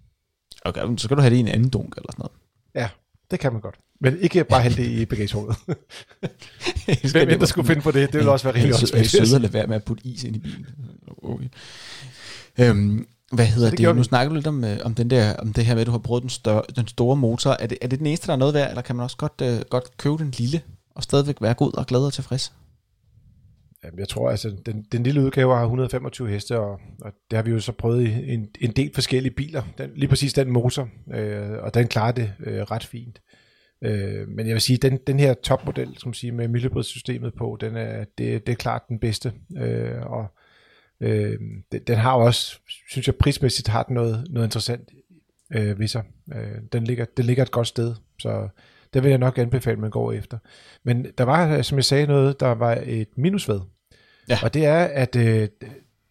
Okay, 0.64 0.80
så 0.96 1.04
skal 1.04 1.16
du 1.16 1.22
have 1.22 1.30
det 1.30 1.36
i 1.36 1.40
en 1.40 1.48
anden 1.48 1.70
dunk 1.70 1.96
eller 1.96 2.12
sådan 2.12 2.22
noget. 2.22 2.32
Ja, 2.74 2.88
det 3.30 3.40
kan 3.40 3.52
man 3.52 3.60
godt. 3.60 3.74
Men 4.00 4.18
ikke 4.20 4.44
bare 4.44 4.62
hælde 4.62 4.76
det 4.76 4.88
i 4.88 5.04
bagagerummet. 5.04 5.56
Hvem 7.12 7.28
end 7.28 7.40
der 7.40 7.46
skulle 7.46 7.66
finde 7.66 7.82
på 7.82 7.90
det, 7.90 8.12
det 8.12 8.20
vil 8.20 8.28
også 8.28 8.46
være 8.46 8.54
rigtig 8.54 8.70
godt. 8.70 9.14
Jeg 9.14 9.30
er 9.30 9.34
at 9.34 9.40
lade 9.40 9.52
være 9.52 9.66
med 9.66 9.76
at 9.76 9.84
putte 9.84 10.06
is 10.06 10.24
ind 10.24 10.36
i 10.36 10.38
bilen. 10.38 10.66
Okay. 11.22 11.48
Øhm, 12.58 13.06
hvad 13.32 13.46
hedder 13.46 13.70
det? 13.70 13.78
det? 13.78 13.96
Nu 13.96 14.02
snakker 14.02 14.28
du 14.28 14.34
lidt 14.34 14.46
om, 14.46 14.64
øh, 14.64 14.78
om, 14.84 14.94
den 14.94 15.10
der, 15.10 15.36
om 15.36 15.52
det 15.52 15.66
her 15.66 15.74
med, 15.74 15.80
at 15.80 15.86
du 15.86 15.90
har 15.90 15.98
brugt 15.98 16.22
den, 16.22 16.30
større, 16.30 16.62
den 16.76 16.86
store 16.86 17.16
motor. 17.16 17.50
Er 17.50 17.66
det, 17.66 17.78
er 17.80 17.88
det 17.88 17.98
den 17.98 18.06
eneste, 18.06 18.26
der 18.26 18.32
er 18.32 18.36
noget 18.36 18.54
værd, 18.54 18.68
eller 18.68 18.82
kan 18.82 18.96
man 18.96 19.02
også 19.02 19.16
godt, 19.16 19.42
uh, 19.42 19.68
godt 19.70 19.96
købe 19.96 20.18
den 20.18 20.30
lille, 20.30 20.62
og 20.90 21.02
stadigvæk 21.02 21.36
være 21.40 21.54
god 21.54 21.78
og 21.78 21.86
glad 21.86 22.00
og 22.00 22.12
tilfreds? 22.12 22.52
Jamen, 23.84 23.98
jeg 23.98 24.08
tror, 24.08 24.30
altså, 24.30 24.56
den, 24.66 24.86
den 24.92 25.02
lille 25.02 25.24
udgave 25.24 25.54
har 25.54 25.62
125 25.62 26.30
heste, 26.30 26.58
og, 26.58 26.80
og 27.00 27.12
det 27.30 27.36
har 27.36 27.42
vi 27.42 27.50
jo 27.50 27.60
så 27.60 27.72
prøvet 27.72 28.02
i 28.08 28.32
en, 28.32 28.48
en 28.60 28.70
del 28.70 28.90
forskellige 28.94 29.34
biler. 29.34 29.62
Den, 29.78 29.90
lige 29.94 30.08
præcis 30.08 30.32
den 30.32 30.50
motor, 30.50 30.88
øh, 31.14 31.50
og 31.60 31.74
den 31.74 31.88
klarer 31.88 32.12
det 32.12 32.32
øh, 32.46 32.62
ret 32.62 32.84
fint. 32.84 33.20
Øh, 33.84 34.28
men 34.28 34.46
jeg 34.46 34.54
vil 34.54 34.60
sige, 34.60 34.76
den, 34.76 34.98
den 35.06 35.20
her 35.20 35.34
topmodel, 35.34 35.96
som 35.98 36.14
sige, 36.14 36.32
med 36.32 36.48
miljøbrydssystemet 36.48 37.34
på, 37.34 37.58
den 37.60 37.76
er, 37.76 38.04
det, 38.18 38.46
det 38.46 38.52
er 38.52 38.56
klart 38.56 38.82
den 38.88 38.98
bedste. 38.98 39.32
Øh, 39.58 40.02
og 40.06 40.26
øh, 41.02 41.38
den, 41.72 41.80
den 41.86 41.96
har 41.96 42.12
også, 42.12 42.58
synes 42.90 43.06
jeg 43.06 43.14
prismæssigt, 43.14 43.68
har 43.68 43.82
den 43.82 43.94
noget, 43.94 44.26
noget 44.30 44.46
interessant 44.46 44.90
øh, 45.52 45.78
ved 45.78 45.88
sig. 45.88 46.02
Øh, 46.34 46.58
den, 46.72 46.84
ligger, 46.84 47.04
den 47.16 47.24
ligger 47.24 47.42
et 47.42 47.50
godt 47.50 47.66
sted, 47.66 47.94
så 48.18 48.48
det 48.94 49.02
vil 49.02 49.08
jeg 49.08 49.18
nok 49.18 49.38
anbefale, 49.38 49.72
at 49.72 49.78
man 49.80 49.90
går 49.90 50.12
efter. 50.12 50.38
Men 50.84 51.06
der 51.18 51.24
var, 51.24 51.62
som 51.62 51.78
jeg 51.78 51.84
sagde, 51.84 52.06
noget, 52.06 52.40
der 52.40 52.48
var 52.48 52.82
et 52.86 53.08
minus 53.16 53.48
ved. 53.48 53.60
Ja. 54.28 54.38
Og 54.42 54.54
det 54.54 54.66
er, 54.66 54.84
at 54.84 55.16
øh, 55.16 55.48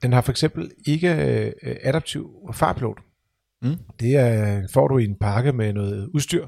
den 0.01 0.13
har 0.13 0.21
for 0.21 0.31
eksempel 0.31 0.71
ikke 0.85 1.15
øh, 1.15 1.75
adaptiv 1.83 2.31
farpilot. 2.53 2.97
Mm. 3.61 3.77
Det 3.99 4.15
er, 4.15 4.67
får 4.73 4.87
du 4.87 4.97
i 4.97 5.05
en 5.05 5.15
pakke 5.15 5.51
med 5.51 5.73
noget 5.73 6.07
udstyr, 6.13 6.47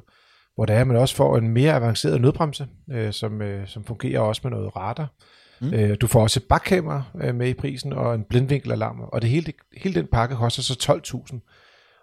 hvor 0.55 0.65
der 0.65 0.73
er, 0.73 0.83
man 0.83 0.97
også 0.97 1.15
får 1.15 1.37
en 1.37 1.49
mere 1.49 1.73
avanceret 1.73 2.21
nødbremse, 2.21 2.67
øh, 2.91 3.13
som, 3.13 3.41
øh, 3.41 3.67
som 3.67 3.85
fungerer 3.85 4.19
også 4.19 4.41
med 4.43 4.51
noget 4.51 4.75
radar. 4.75 5.13
Mm. 5.61 5.73
Øh, 5.73 5.97
du 6.01 6.07
får 6.07 6.21
også 6.21 6.39
et 6.39 6.47
bakkamera 6.49 7.03
øh, 7.21 7.35
med 7.35 7.49
i 7.49 7.53
prisen, 7.53 7.93
og 7.93 8.15
en 8.15 8.23
blindvinkelalarm, 8.23 8.99
og 8.99 9.21
det 9.21 9.29
hele, 9.29 9.45
det, 9.45 9.55
hele 9.77 9.95
den 9.95 10.07
pakke 10.11 10.35
koster 10.35 10.61
så 10.61 11.01
12.000. 11.31 11.39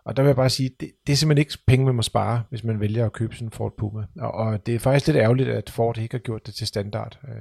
Og 0.04 0.16
der 0.16 0.22
vil 0.22 0.28
jeg 0.28 0.36
bare 0.36 0.50
sige, 0.50 0.70
det, 0.80 0.90
det 1.06 1.12
er 1.12 1.16
simpelthen 1.16 1.40
ikke 1.40 1.58
penge, 1.66 1.86
man 1.86 1.94
må 1.94 2.02
spare, 2.02 2.42
hvis 2.50 2.64
man 2.64 2.80
vælger 2.80 3.06
at 3.06 3.12
købe 3.12 3.34
sådan 3.34 3.48
en 3.48 3.52
Ford 3.52 3.74
Puma. 3.78 4.04
Og, 4.20 4.32
og 4.32 4.66
det 4.66 4.74
er 4.74 4.78
faktisk 4.78 5.06
lidt 5.06 5.16
ærgerligt, 5.16 5.48
at 5.48 5.70
Ford 5.70 5.98
ikke 5.98 6.14
har 6.14 6.18
gjort 6.18 6.46
det 6.46 6.54
til 6.54 6.66
standard. 6.66 7.18
Øh, 7.28 7.34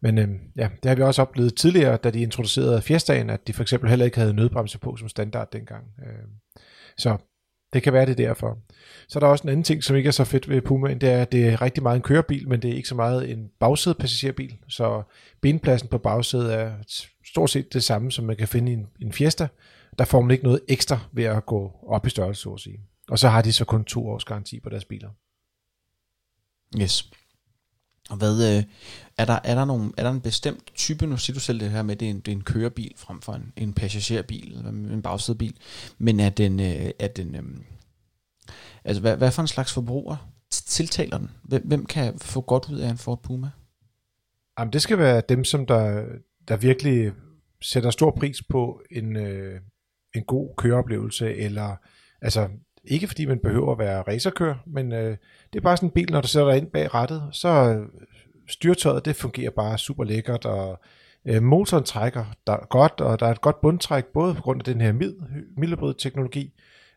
men 0.00 0.18
øh, 0.18 0.28
ja, 0.56 0.68
det 0.82 0.88
har 0.88 0.94
vi 0.94 1.02
også 1.02 1.22
oplevet 1.22 1.54
tidligere, 1.54 1.96
da 1.96 2.10
de 2.10 2.22
introducerede 2.22 2.82
Fiestaen, 2.82 3.30
at 3.30 3.46
de 3.46 3.52
for 3.52 3.62
eksempel 3.62 3.90
heller 3.90 4.04
ikke 4.04 4.18
havde 4.18 4.34
nødbremse 4.34 4.78
på 4.78 4.96
som 4.96 5.08
standard 5.08 5.50
dengang. 5.52 5.84
Øh, 6.06 6.62
så 6.96 7.16
det 7.72 7.82
kan 7.82 7.92
være 7.92 8.06
det 8.06 8.18
derfor. 8.18 8.58
Så 9.08 9.18
er 9.18 9.20
der 9.20 9.26
også 9.26 9.42
en 9.42 9.48
anden 9.48 9.64
ting, 9.64 9.84
som 9.84 9.96
ikke 9.96 10.06
er 10.08 10.12
så 10.12 10.24
fedt 10.24 10.48
ved 10.48 10.62
Pumaen, 10.62 11.00
det 11.00 11.08
er, 11.08 11.22
at 11.22 11.32
det 11.32 11.48
er 11.48 11.62
rigtig 11.62 11.82
meget 11.82 11.96
en 11.96 12.02
kørebil, 12.02 12.48
men 12.48 12.62
det 12.62 12.70
er 12.70 12.74
ikke 12.74 12.88
så 12.88 12.94
meget 12.94 13.30
en 13.30 13.50
bagsæde 13.60 13.94
passagerbil. 13.94 14.56
Så 14.68 15.02
benpladsen 15.40 15.88
på 15.88 15.98
bagsædet 15.98 16.54
er 16.54 16.72
stort 17.26 17.50
set 17.50 17.72
det 17.72 17.84
samme, 17.84 18.12
som 18.12 18.24
man 18.24 18.36
kan 18.36 18.48
finde 18.48 18.72
i 18.72 18.74
en, 18.74 18.86
en 19.00 19.12
Fiesta. 19.12 19.48
Der 19.98 20.04
får 20.04 20.20
man 20.20 20.30
ikke 20.30 20.44
noget 20.44 20.60
ekstra 20.68 20.98
ved 21.12 21.24
at 21.24 21.46
gå 21.46 21.72
op 21.88 22.06
i 22.06 22.10
størrelse, 22.10 22.42
så 22.42 22.50
at 22.50 22.60
sige. 22.60 22.80
Og 23.08 23.18
så 23.18 23.28
har 23.28 23.42
de 23.42 23.52
så 23.52 23.64
kun 23.64 23.84
to 23.84 24.08
års 24.08 24.24
garanti 24.24 24.60
på 24.60 24.68
deres 24.68 24.84
biler. 24.84 25.08
Yes. 26.80 27.10
Og 28.10 28.16
hvad, 28.16 28.56
øh, 28.56 28.64
er, 29.18 29.24
der, 29.24 29.38
er, 29.44 29.54
der 29.54 29.64
nogle, 29.64 29.92
er 29.96 30.02
der 30.02 30.10
en 30.10 30.20
bestemt 30.20 30.74
type, 30.74 31.06
nu 31.06 31.16
siger 31.16 31.34
du 31.34 31.40
selv 31.40 31.60
det 31.60 31.70
her 31.70 31.82
med, 31.82 31.94
at 31.94 32.00
det 32.00 32.06
er 32.06 32.10
en, 32.10 32.20
det 32.20 32.32
er 32.32 32.36
en 32.36 32.44
kørebil 32.44 32.92
frem 32.96 33.20
for 33.20 33.32
en, 33.32 33.52
en 33.56 33.72
passagerbil, 33.72 34.54
en 34.92 35.02
bagsædebil, 35.02 35.56
men 35.98 36.20
er 36.20 36.30
den, 36.30 36.60
øh, 36.60 36.90
er 36.98 37.08
den 37.08 37.34
øh, 37.34 37.42
altså 38.84 39.00
hvad, 39.00 39.16
hvad 39.16 39.30
for 39.30 39.42
en 39.42 39.48
slags 39.48 39.72
forbruger 39.72 40.32
tiltaler 40.50 41.18
den? 41.18 41.30
Hvem, 41.42 41.66
hvem 41.66 41.86
kan 41.86 42.18
få 42.18 42.40
godt 42.40 42.68
ud 42.70 42.78
af 42.78 42.90
en 42.90 42.98
Ford 42.98 43.22
Puma? 43.22 43.50
Jamen 44.58 44.72
det 44.72 44.82
skal 44.82 44.98
være 44.98 45.22
dem, 45.28 45.44
som 45.44 45.66
der, 45.66 46.04
der 46.48 46.56
virkelig 46.56 47.12
sætter 47.62 47.90
stor 47.90 48.10
pris 48.10 48.42
på 48.42 48.82
en, 48.90 49.16
øh, 49.16 49.60
en 50.14 50.24
god 50.24 50.54
køreoplevelse, 50.56 51.34
eller 51.34 51.76
altså 52.22 52.48
ikke 52.84 53.06
fordi 53.06 53.26
man 53.26 53.38
behøver 53.38 53.72
at 53.72 53.78
være 53.78 54.02
racerkører, 54.02 54.56
men 54.66 54.92
øh, 54.92 55.16
det 55.52 55.58
er 55.58 55.62
bare 55.62 55.76
sådan 55.76 55.88
en 55.88 55.92
bil, 55.92 56.12
når 56.12 56.20
du 56.20 56.28
sætter 56.28 56.48
dig 56.48 56.58
ind 56.58 56.70
bag 56.70 56.94
rattet, 56.94 57.28
så 57.32 57.80
styrtøjet, 58.52 59.04
det 59.04 59.16
fungerer 59.16 59.50
bare 59.50 59.78
super 59.78 60.04
lækkert, 60.04 60.44
og 60.44 60.78
Øh, 61.24 61.42
motoren 61.42 61.84
trækker 61.84 62.24
der 62.46 62.66
godt, 62.66 63.00
og 63.00 63.20
der 63.20 63.26
er 63.26 63.30
et 63.30 63.40
godt 63.40 63.60
bundtræk, 63.60 64.04
både 64.04 64.34
på 64.34 64.42
grund 64.42 64.60
af 64.60 64.64
den 64.64 64.80
her 64.80 64.92
mildbrød 65.56 65.94
teknologi, 65.94 66.52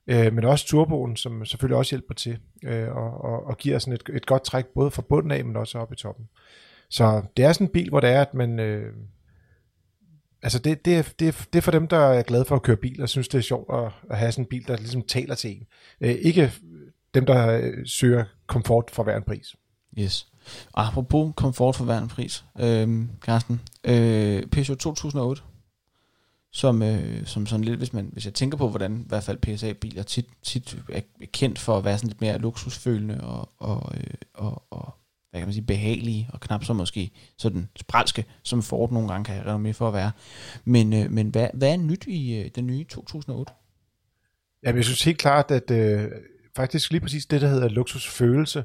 øh, 0.08 0.34
men 0.34 0.44
også 0.44 0.68
turboen, 0.68 1.16
som 1.16 1.46
selvfølgelig 1.46 1.78
også 1.78 1.96
hjælper 1.96 2.14
til, 2.14 2.38
øh, 2.64 2.96
og, 2.96 3.22
og, 3.22 3.46
og 3.46 3.58
giver 3.58 3.80
sådan 3.80 3.94
et, 3.94 4.04
et 4.14 4.26
godt 4.26 4.44
træk, 4.44 4.66
både 4.66 4.92
fra 4.92 5.02
bunden 5.02 5.32
af, 5.32 5.46
men 5.46 5.56
også 5.56 5.78
op 5.78 5.94
i 5.94 5.96
toppen. 5.96 6.30
Så 6.90 7.22
det 7.38 7.46
er 7.46 7.54
sådan 7.54 7.68
en 7.68 7.74
bil, 7.74 7.90
hvor 7.90 8.00
det 8.00 8.10
er, 8.10 8.22
at 8.22 8.34
man... 8.34 8.60
Øh, 8.60 8.94
altså 10.44 10.60
det, 10.60 10.86
det, 10.86 10.96
er, 10.96 11.04
det, 11.20 11.28
er, 11.28 11.46
det 11.54 11.60
er 11.60 11.62
for 11.62 11.72
dem, 11.72 11.88
der 11.88 11.98
er 11.98 12.24
glade 12.24 12.46
for 12.46 12.56
at 12.56 12.64
køre 12.64 12.78
bil, 12.78 13.02
og 13.02 13.10
synes, 13.10 13.28
det 13.28 13.38
er 13.38 13.42
sjovt 13.42 13.74
at, 13.74 13.92
at 14.10 14.18
have 14.18 14.32
sådan 14.32 14.46
en 14.46 14.50
bil, 14.50 14.68
der 14.68 14.78
ligesom 14.78 15.02
taler 15.02 15.36
til 15.36 15.52
en. 15.52 15.68
Øh, 16.02 16.10
ikke 16.12 16.52
dem, 17.14 17.26
der 17.26 17.60
øh, 17.60 17.74
søger 17.86 18.26
komfort 18.48 18.92
for 18.94 19.04
hver 19.04 19.18
en 19.18 19.24
pris. 19.24 19.56
Yes. 20.00 20.28
Apropos 20.74 21.34
komfort 21.36 21.76
for 21.76 21.86
hver 21.86 21.98
en 21.98 22.08
pris, 22.08 22.46
øh, 22.60 23.06
Carsten, 23.22 23.62
øh, 23.84 24.48
Peugeot 24.48 24.78
2008, 24.78 25.42
som, 26.52 26.82
øh, 26.82 27.26
som 27.26 27.46
sådan 27.46 27.64
lidt, 27.64 27.78
hvis, 27.78 27.94
man, 27.94 28.10
hvis 28.14 28.26
jeg 28.26 28.34
tænker 28.34 28.58
på, 28.58 28.70
hvordan 28.70 29.02
i 29.02 29.08
hvert 29.08 29.24
fald 29.24 29.38
PSA-biler 29.38 30.04
tit, 30.04 30.26
tit 30.44 30.78
er 30.90 31.02
kendt 31.34 31.60
for 31.60 31.78
at 31.78 31.84
være 31.86 31.98
sådan 31.98 32.08
lidt 32.08 32.22
mere 32.22 32.38
luksusfølende 32.38 33.22
og, 33.22 33.50
og, 33.58 33.92
øh, 33.98 34.14
og, 34.34 34.64
og 34.70 34.96
hvad 35.36 35.42
kan 35.42 35.48
man 35.48 35.54
sige, 35.54 35.66
behagelige 35.66 36.30
og 36.34 36.40
knap 36.40 36.64
så 36.64 36.74
måske 36.74 37.12
sådan 37.38 37.70
spralske, 37.76 38.26
som 38.44 38.64
Ford 38.64 38.92
nogle 38.92 39.08
gange 39.08 39.26
kan 39.26 39.36
have 39.36 39.60
med 39.60 39.74
for 39.74 39.88
at 39.88 39.94
være. 39.94 40.12
Men, 40.66 40.94
øh, 40.94 41.12
men 41.12 41.30
hvad, 41.30 41.48
hvad 41.54 41.72
er 41.74 41.78
nyt 41.78 42.06
i 42.08 42.36
øh, 42.36 42.50
den 42.56 42.68
nye 42.68 42.86
2008? 42.90 43.54
Jamen, 44.64 44.78
jeg 44.78 44.86
synes 44.86 45.04
helt 45.04 45.18
klart, 45.18 45.52
at 45.52 45.72
øh, 45.72 46.12
faktisk 46.56 46.92
lige 46.92 47.02
præcis 47.02 47.26
det, 47.26 47.42
der 47.42 47.48
hedder 47.48 47.70
luksusfølelse, 47.70 48.64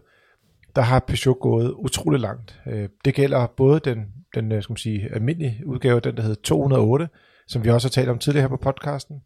der 0.77 0.83
har 0.83 0.99
Peugeot 0.99 1.41
gået 1.41 1.73
utrolig 1.73 2.21
langt. 2.21 2.61
Øh, 2.67 2.89
det 3.05 3.15
gælder 3.15 3.47
både 3.57 3.81
den, 3.81 4.05
den 4.35 4.53
øh, 4.53 4.63
skal 4.63 4.73
man 4.73 4.77
sige, 4.77 5.15
almindelige 5.15 5.63
udgave, 5.67 6.01
den 6.01 6.17
der 6.17 6.23
hedder 6.23 6.43
208, 6.45 7.09
som 7.49 7.65
vi 7.65 7.71
også 7.71 7.89
har 7.89 7.91
talt 7.91 8.09
om 8.09 8.19
tidligere 8.19 8.43
her 8.43 8.57
på 8.57 8.57
podcasten. 8.57 9.17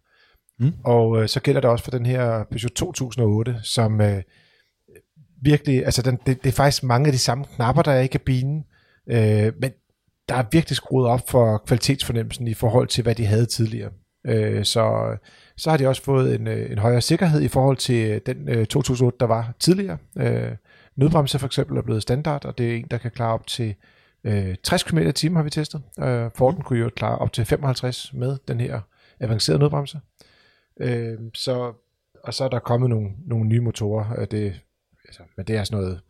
Mm. 0.58 0.72
Og 0.84 1.22
øh, 1.22 1.28
så 1.28 1.40
gælder 1.40 1.60
det 1.60 1.70
også 1.70 1.84
for 1.84 1.90
den 1.90 2.06
her 2.06 2.44
Peugeot 2.50 2.72
2008, 2.72 3.56
som 3.62 4.00
øh, 4.00 4.22
virkelig, 5.42 5.84
altså 5.84 6.02
den, 6.02 6.18
det, 6.26 6.44
det 6.44 6.48
er 6.48 6.56
faktisk 6.56 6.82
mange 6.82 7.06
af 7.06 7.12
de 7.12 7.18
samme 7.18 7.44
knapper, 7.44 7.82
der 7.82 7.92
er 7.92 8.00
i 8.00 8.06
kabinen, 8.06 8.64
øh, 9.10 9.52
men 9.60 9.70
der 10.28 10.34
er 10.34 10.44
virkelig 10.52 10.76
skruet 10.76 11.08
op 11.08 11.30
for 11.30 11.62
kvalitetsfornemmelsen 11.66 12.48
i 12.48 12.54
forhold 12.54 12.88
til, 12.88 13.02
hvad 13.02 13.14
de 13.14 13.26
havde 13.26 13.46
tidligere. 13.46 13.90
Øh, 14.26 14.64
så, 14.64 15.16
så 15.56 15.70
har 15.70 15.76
de 15.76 15.88
også 15.88 16.02
fået 16.02 16.34
en, 16.34 16.46
øh, 16.46 16.70
en 16.70 16.78
højere 16.78 17.00
sikkerhed 17.00 17.40
i 17.42 17.48
forhold 17.48 17.76
til 17.76 18.20
den 18.26 18.48
øh, 18.48 18.66
2008, 18.66 19.16
der 19.20 19.26
var 19.26 19.52
tidligere. 19.60 19.98
Øh, 20.18 20.52
nødbremse 20.96 21.38
for 21.38 21.46
eksempel 21.46 21.76
er 21.76 21.82
blevet 21.82 22.02
standard, 22.02 22.44
og 22.44 22.58
det 22.58 22.70
er 22.70 22.76
en, 22.76 22.86
der 22.90 22.98
kan 22.98 23.10
klare 23.10 23.32
op 23.32 23.46
til 23.46 23.74
øh, 24.24 24.56
60 24.62 24.82
km 24.82 24.98
i 24.98 25.12
timen, 25.12 25.36
har 25.36 25.42
vi 25.42 25.50
testet. 25.50 25.82
Øh, 26.00 26.30
Forden 26.34 26.62
kunne 26.62 26.78
jo 26.78 26.90
klare 26.96 27.18
op 27.18 27.32
til 27.32 27.44
55 27.44 28.12
med 28.14 28.36
den 28.48 28.60
her 28.60 28.80
avancerede 29.20 29.58
nødbremse. 29.60 30.00
Øh, 30.80 31.18
så, 31.34 31.72
og 32.24 32.34
så 32.34 32.44
er 32.44 32.48
der 32.48 32.58
kommet 32.58 32.90
nogle, 32.90 33.10
nogle 33.26 33.48
nye 33.48 33.60
motorer. 33.60 34.24
Det, 34.24 34.60
altså, 35.04 35.22
men 35.36 35.46
det 35.46 35.56
er 35.56 35.64
sådan 35.64 35.80
noget... 35.80 36.00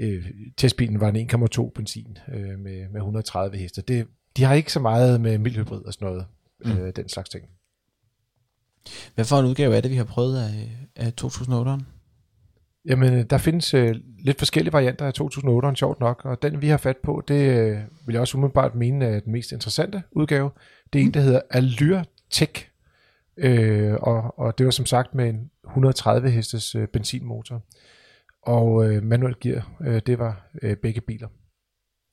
Øh, 0.00 0.30
testbilen 0.56 1.00
var 1.00 1.08
en 1.08 1.30
1,2 1.30 1.70
benzin 1.74 2.18
øh, 2.28 2.58
med, 2.58 2.88
med 2.88 2.96
130 2.96 3.56
heste. 3.56 3.82
Det, 3.82 4.06
de 4.36 4.44
har 4.44 4.54
ikke 4.54 4.72
så 4.72 4.80
meget 4.80 5.20
med 5.20 5.38
mildhybrid 5.38 5.84
og 5.84 5.92
sådan 5.92 6.08
noget, 6.08 6.26
mm. 6.64 6.70
øh, 6.70 6.92
den 6.96 7.08
slags 7.08 7.28
ting. 7.28 7.44
Hvad 9.14 9.24
for 9.24 9.38
en 9.38 9.46
udgave 9.46 9.76
er 9.76 9.80
det, 9.80 9.90
vi 9.90 9.96
har 9.96 10.04
prøvet 10.04 10.38
af, 10.38 10.70
af 10.96 11.12
2008'eren? 11.20 11.97
Jamen, 12.88 13.14
øh, 13.14 13.24
der 13.30 13.38
findes 13.38 13.74
øh, 13.74 13.94
lidt 14.18 14.38
forskellige 14.38 14.72
varianter 14.72 15.06
af 15.06 15.12
2008'eren, 15.20 15.74
sjovt 15.74 16.00
nok, 16.00 16.24
og 16.24 16.42
den 16.42 16.62
vi 16.62 16.68
har 16.68 16.76
fat 16.76 16.96
på, 16.96 17.22
det 17.28 17.58
øh, 17.58 17.78
vil 18.06 18.12
jeg 18.12 18.20
også 18.20 18.38
umiddelbart 18.38 18.74
mene 18.74 19.04
er 19.04 19.20
den 19.20 19.32
mest 19.32 19.52
interessante 19.52 20.02
udgave. 20.10 20.50
Det 20.92 21.00
er 21.00 21.04
en, 21.04 21.14
der 21.14 21.20
hedder 21.20 21.40
Allure 21.50 22.04
Tech, 22.30 22.68
øh, 23.36 23.94
og, 23.94 24.38
og 24.38 24.58
det 24.58 24.66
var 24.66 24.70
som 24.70 24.86
sagt 24.86 25.14
med 25.14 25.28
en 25.28 25.50
130 25.66 26.30
hestes 26.30 26.74
øh, 26.74 26.88
benzinmotor, 26.88 27.62
og 28.42 28.90
øh, 28.90 29.02
manuel 29.02 29.36
gear, 29.40 29.72
øh, 29.80 30.02
det 30.06 30.18
var 30.18 30.50
øh, 30.62 30.76
begge 30.76 31.00
biler. 31.00 31.28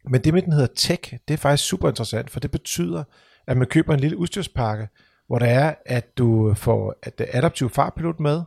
Men 0.10 0.22
det 0.22 0.34
med 0.34 0.42
den 0.42 0.54
hedder 0.54 0.74
Tech, 0.76 1.14
det 1.28 1.34
er 1.34 1.38
faktisk 1.38 1.70
super 1.70 1.90
interessant, 1.90 2.30
for 2.30 2.40
det 2.40 2.52
betyder, 2.52 3.04
at 3.48 3.58
man 3.58 3.68
køber 3.68 3.94
en 3.94 4.00
lille 4.00 4.18
udstyrspakke, 4.18 4.88
hvor 5.28 5.40
der 5.40 5.46
er, 5.46 5.76
at 5.86 6.18
du 6.18 6.54
får 6.54 6.96
at 7.04 7.22
adaptiv 7.34 7.70
farpilot 7.70 8.20
med, 8.20 8.42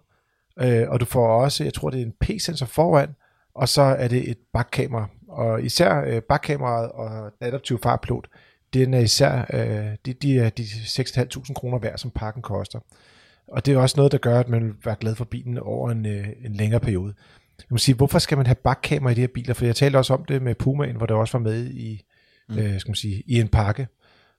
Øh, 0.61 0.88
og 0.88 1.00
du 1.00 1.05
får 1.05 1.43
også, 1.43 1.65
jeg 1.65 1.75
tror 1.75 1.91
det 1.91 2.00
er 2.00 2.05
en 2.05 2.15
P-sensor 2.21 2.67
foran, 2.67 3.09
og 3.55 3.69
så 3.69 3.83
er 3.83 4.09
det 4.09 4.31
et 4.31 4.38
bakkamera. 4.53 5.09
Og 5.29 5.62
især 5.62 6.05
øh, 6.07 6.23
bakkameraet 6.23 6.91
og 6.93 7.33
adaptiv 7.41 7.79
farplot, 7.83 8.27
den 8.75 8.95
er 8.95 8.99
især, 8.99 9.47
øh, 9.53 9.97
de, 10.07 10.12
de 10.12 10.38
er 10.38 10.50
de 10.50 10.62
6.500 10.62 11.53
kroner 11.53 11.79
værd, 11.79 11.99
som 11.99 12.11
pakken 12.11 12.43
koster. 12.43 12.81
Og 13.49 13.67
det 13.67 13.75
er 13.75 13.79
også 13.79 13.95
noget, 13.97 14.12
der 14.12 14.19
gør, 14.19 14.41
at 14.41 14.49
man 14.49 14.65
vil 14.65 14.75
være 14.85 14.97
glad 15.00 15.15
for 15.15 15.25
bilen 15.25 15.59
over 15.59 15.91
en, 15.91 16.07
øh, 16.07 16.29
en 16.45 16.53
længere 16.53 16.81
periode. 16.81 17.15
Jeg 17.59 17.67
må 17.71 17.79
sige, 17.79 17.95
hvorfor 17.95 18.19
skal 18.19 18.37
man 18.37 18.47
have 18.47 18.55
bakkamera 18.55 19.11
i 19.11 19.15
de 19.15 19.21
her 19.21 19.29
biler? 19.29 19.55
For 19.55 19.65
jeg 19.65 19.77
talte 19.77 19.97
også 19.97 20.15
om 20.15 20.25
det 20.25 20.43
med 20.43 20.55
Pumaen, 20.55 20.97
hvor 20.97 21.07
det 21.07 21.17
også 21.17 21.38
var 21.38 21.45
med 21.45 21.67
i, 21.71 22.03
mm. 22.49 22.59
øh, 22.59 22.81
skal 22.81 22.91
man 22.91 22.97
sige, 22.97 23.23
i 23.27 23.41
en 23.41 23.49
pakke. 23.49 23.88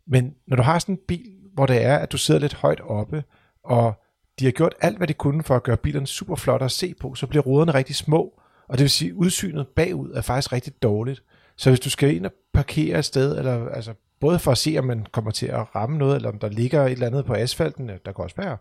Men 0.08 0.34
når 0.48 0.56
du 0.56 0.64
har 0.64 0.80
sådan 0.80 0.96
en 0.96 1.02
bil, 1.08 1.32
hvor 1.54 1.66
det 1.66 1.86
er, 1.86 1.98
at 1.98 2.12
du 2.12 2.18
sidder 2.18 2.40
lidt 2.40 2.54
højt 2.54 2.82
oppe, 2.82 3.24
og 3.64 4.04
de 4.40 4.46
har 4.46 4.52
gjort 4.52 4.76
alt, 4.82 4.98
hvad 4.98 5.08
de 5.08 5.14
kunne 5.14 5.44
for 5.44 5.56
at 5.56 5.64
gøre 5.64 5.78
bilerne 5.78 6.08
super 6.08 6.36
flotte 6.36 6.66
at 6.66 6.72
se 6.72 6.94
på, 7.00 7.16
så 7.16 7.28
bliver 7.28 7.44
ruderne 7.44 7.74
rigtig 7.74 7.96
små, 7.96 8.42
og 8.68 8.78
det 8.78 8.84
vil 8.84 8.90
sige, 8.90 9.10
at 9.10 9.16
udsynet 9.16 9.68
bagud 9.68 10.12
er 10.12 10.22
faktisk 10.22 10.52
rigtig 10.52 10.84
dårligt. 10.84 11.24
Så 11.56 11.70
hvis 11.70 11.80
du 11.80 11.90
skal 11.90 12.16
ind 12.16 12.26
og 12.26 12.34
parkere 12.54 13.00
et 13.00 13.06
sted, 13.06 13.38
eller 13.38 13.70
altså 13.70 13.94
både 14.20 14.40
for 14.40 14.52
at 14.52 14.58
se, 14.58 14.76
om 14.80 14.86
man 14.86 15.06
kommer 15.12 15.32
til 15.32 15.46
at 15.46 15.76
ramme 15.76 15.98
noget, 15.98 16.16
eller 16.16 16.30
om 16.30 16.40
der 16.40 16.50
ligger 16.50 16.86
et 16.86 16.92
eller 16.92 17.08
andet 17.08 17.26
på 17.26 17.34
asfalten, 17.34 17.90
der 17.90 18.12
kan 18.12 18.24
også 18.24 18.36
være 18.36 18.58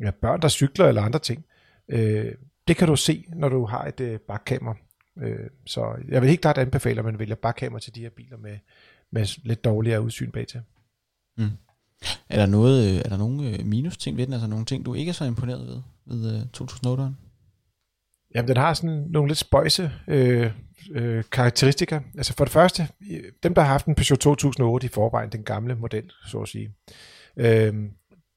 ja, 0.00 0.10
børn, 0.10 0.42
der 0.42 0.48
cykler 0.48 0.86
eller 0.86 1.02
andre 1.02 1.18
ting. 1.18 1.44
Øh, 1.88 2.32
det 2.68 2.76
kan 2.76 2.88
du 2.88 2.96
se, 2.96 3.24
når 3.28 3.48
du 3.48 3.64
har 3.64 3.84
et 3.84 4.00
øh, 4.00 4.20
bakkamera. 4.20 4.76
Øh, 5.18 5.50
så 5.66 5.96
jeg 6.08 6.20
vil 6.20 6.28
helt 6.28 6.40
klart 6.40 6.58
anbefale, 6.58 6.98
at 6.98 7.04
man 7.04 7.18
vælger 7.18 7.34
bakkamera 7.34 7.80
til 7.80 7.94
de 7.94 8.00
her 8.00 8.10
biler 8.10 8.36
med, 8.36 8.58
med 9.10 9.38
lidt 9.42 9.64
dårligere 9.64 10.02
udsyn 10.02 10.30
bag 10.30 10.46
til. 10.46 10.60
Mm. 11.38 11.50
Er 12.28 12.36
der, 12.38 12.46
noget, 12.46 12.88
øh, 12.88 13.00
er 13.04 13.08
der 13.08 13.16
nogle 13.16 13.50
øh, 13.50 13.66
minus 13.66 13.96
ting 13.96 14.16
ved 14.16 14.26
den, 14.26 14.32
altså 14.32 14.48
nogle 14.48 14.64
ting, 14.64 14.86
du 14.86 14.94
ikke 14.94 15.08
er 15.08 15.12
så 15.12 15.24
imponeret 15.24 15.66
ved, 15.66 15.80
ved 16.06 16.36
øh, 16.36 16.42
2008'eren? 16.56 17.12
Jamen, 18.34 18.48
den 18.48 18.56
har 18.56 18.74
sådan 18.74 19.06
nogle 19.08 19.28
lidt 19.28 19.38
spøjse 19.38 19.90
øh, 20.08 20.50
øh, 20.92 21.24
karakteristika. 21.32 22.00
Altså 22.16 22.34
for 22.36 22.44
det 22.44 22.52
første, 22.52 22.88
dem 23.42 23.54
der 23.54 23.62
har 23.62 23.68
haft 23.68 23.86
en 23.86 23.94
Peugeot 23.94 24.18
2008 24.18 24.84
i 24.86 24.88
forvejen, 24.88 25.32
den 25.32 25.42
gamle 25.42 25.74
model, 25.74 26.12
så 26.26 26.38
at 26.38 26.48
sige, 26.48 26.70
øh, 27.36 27.74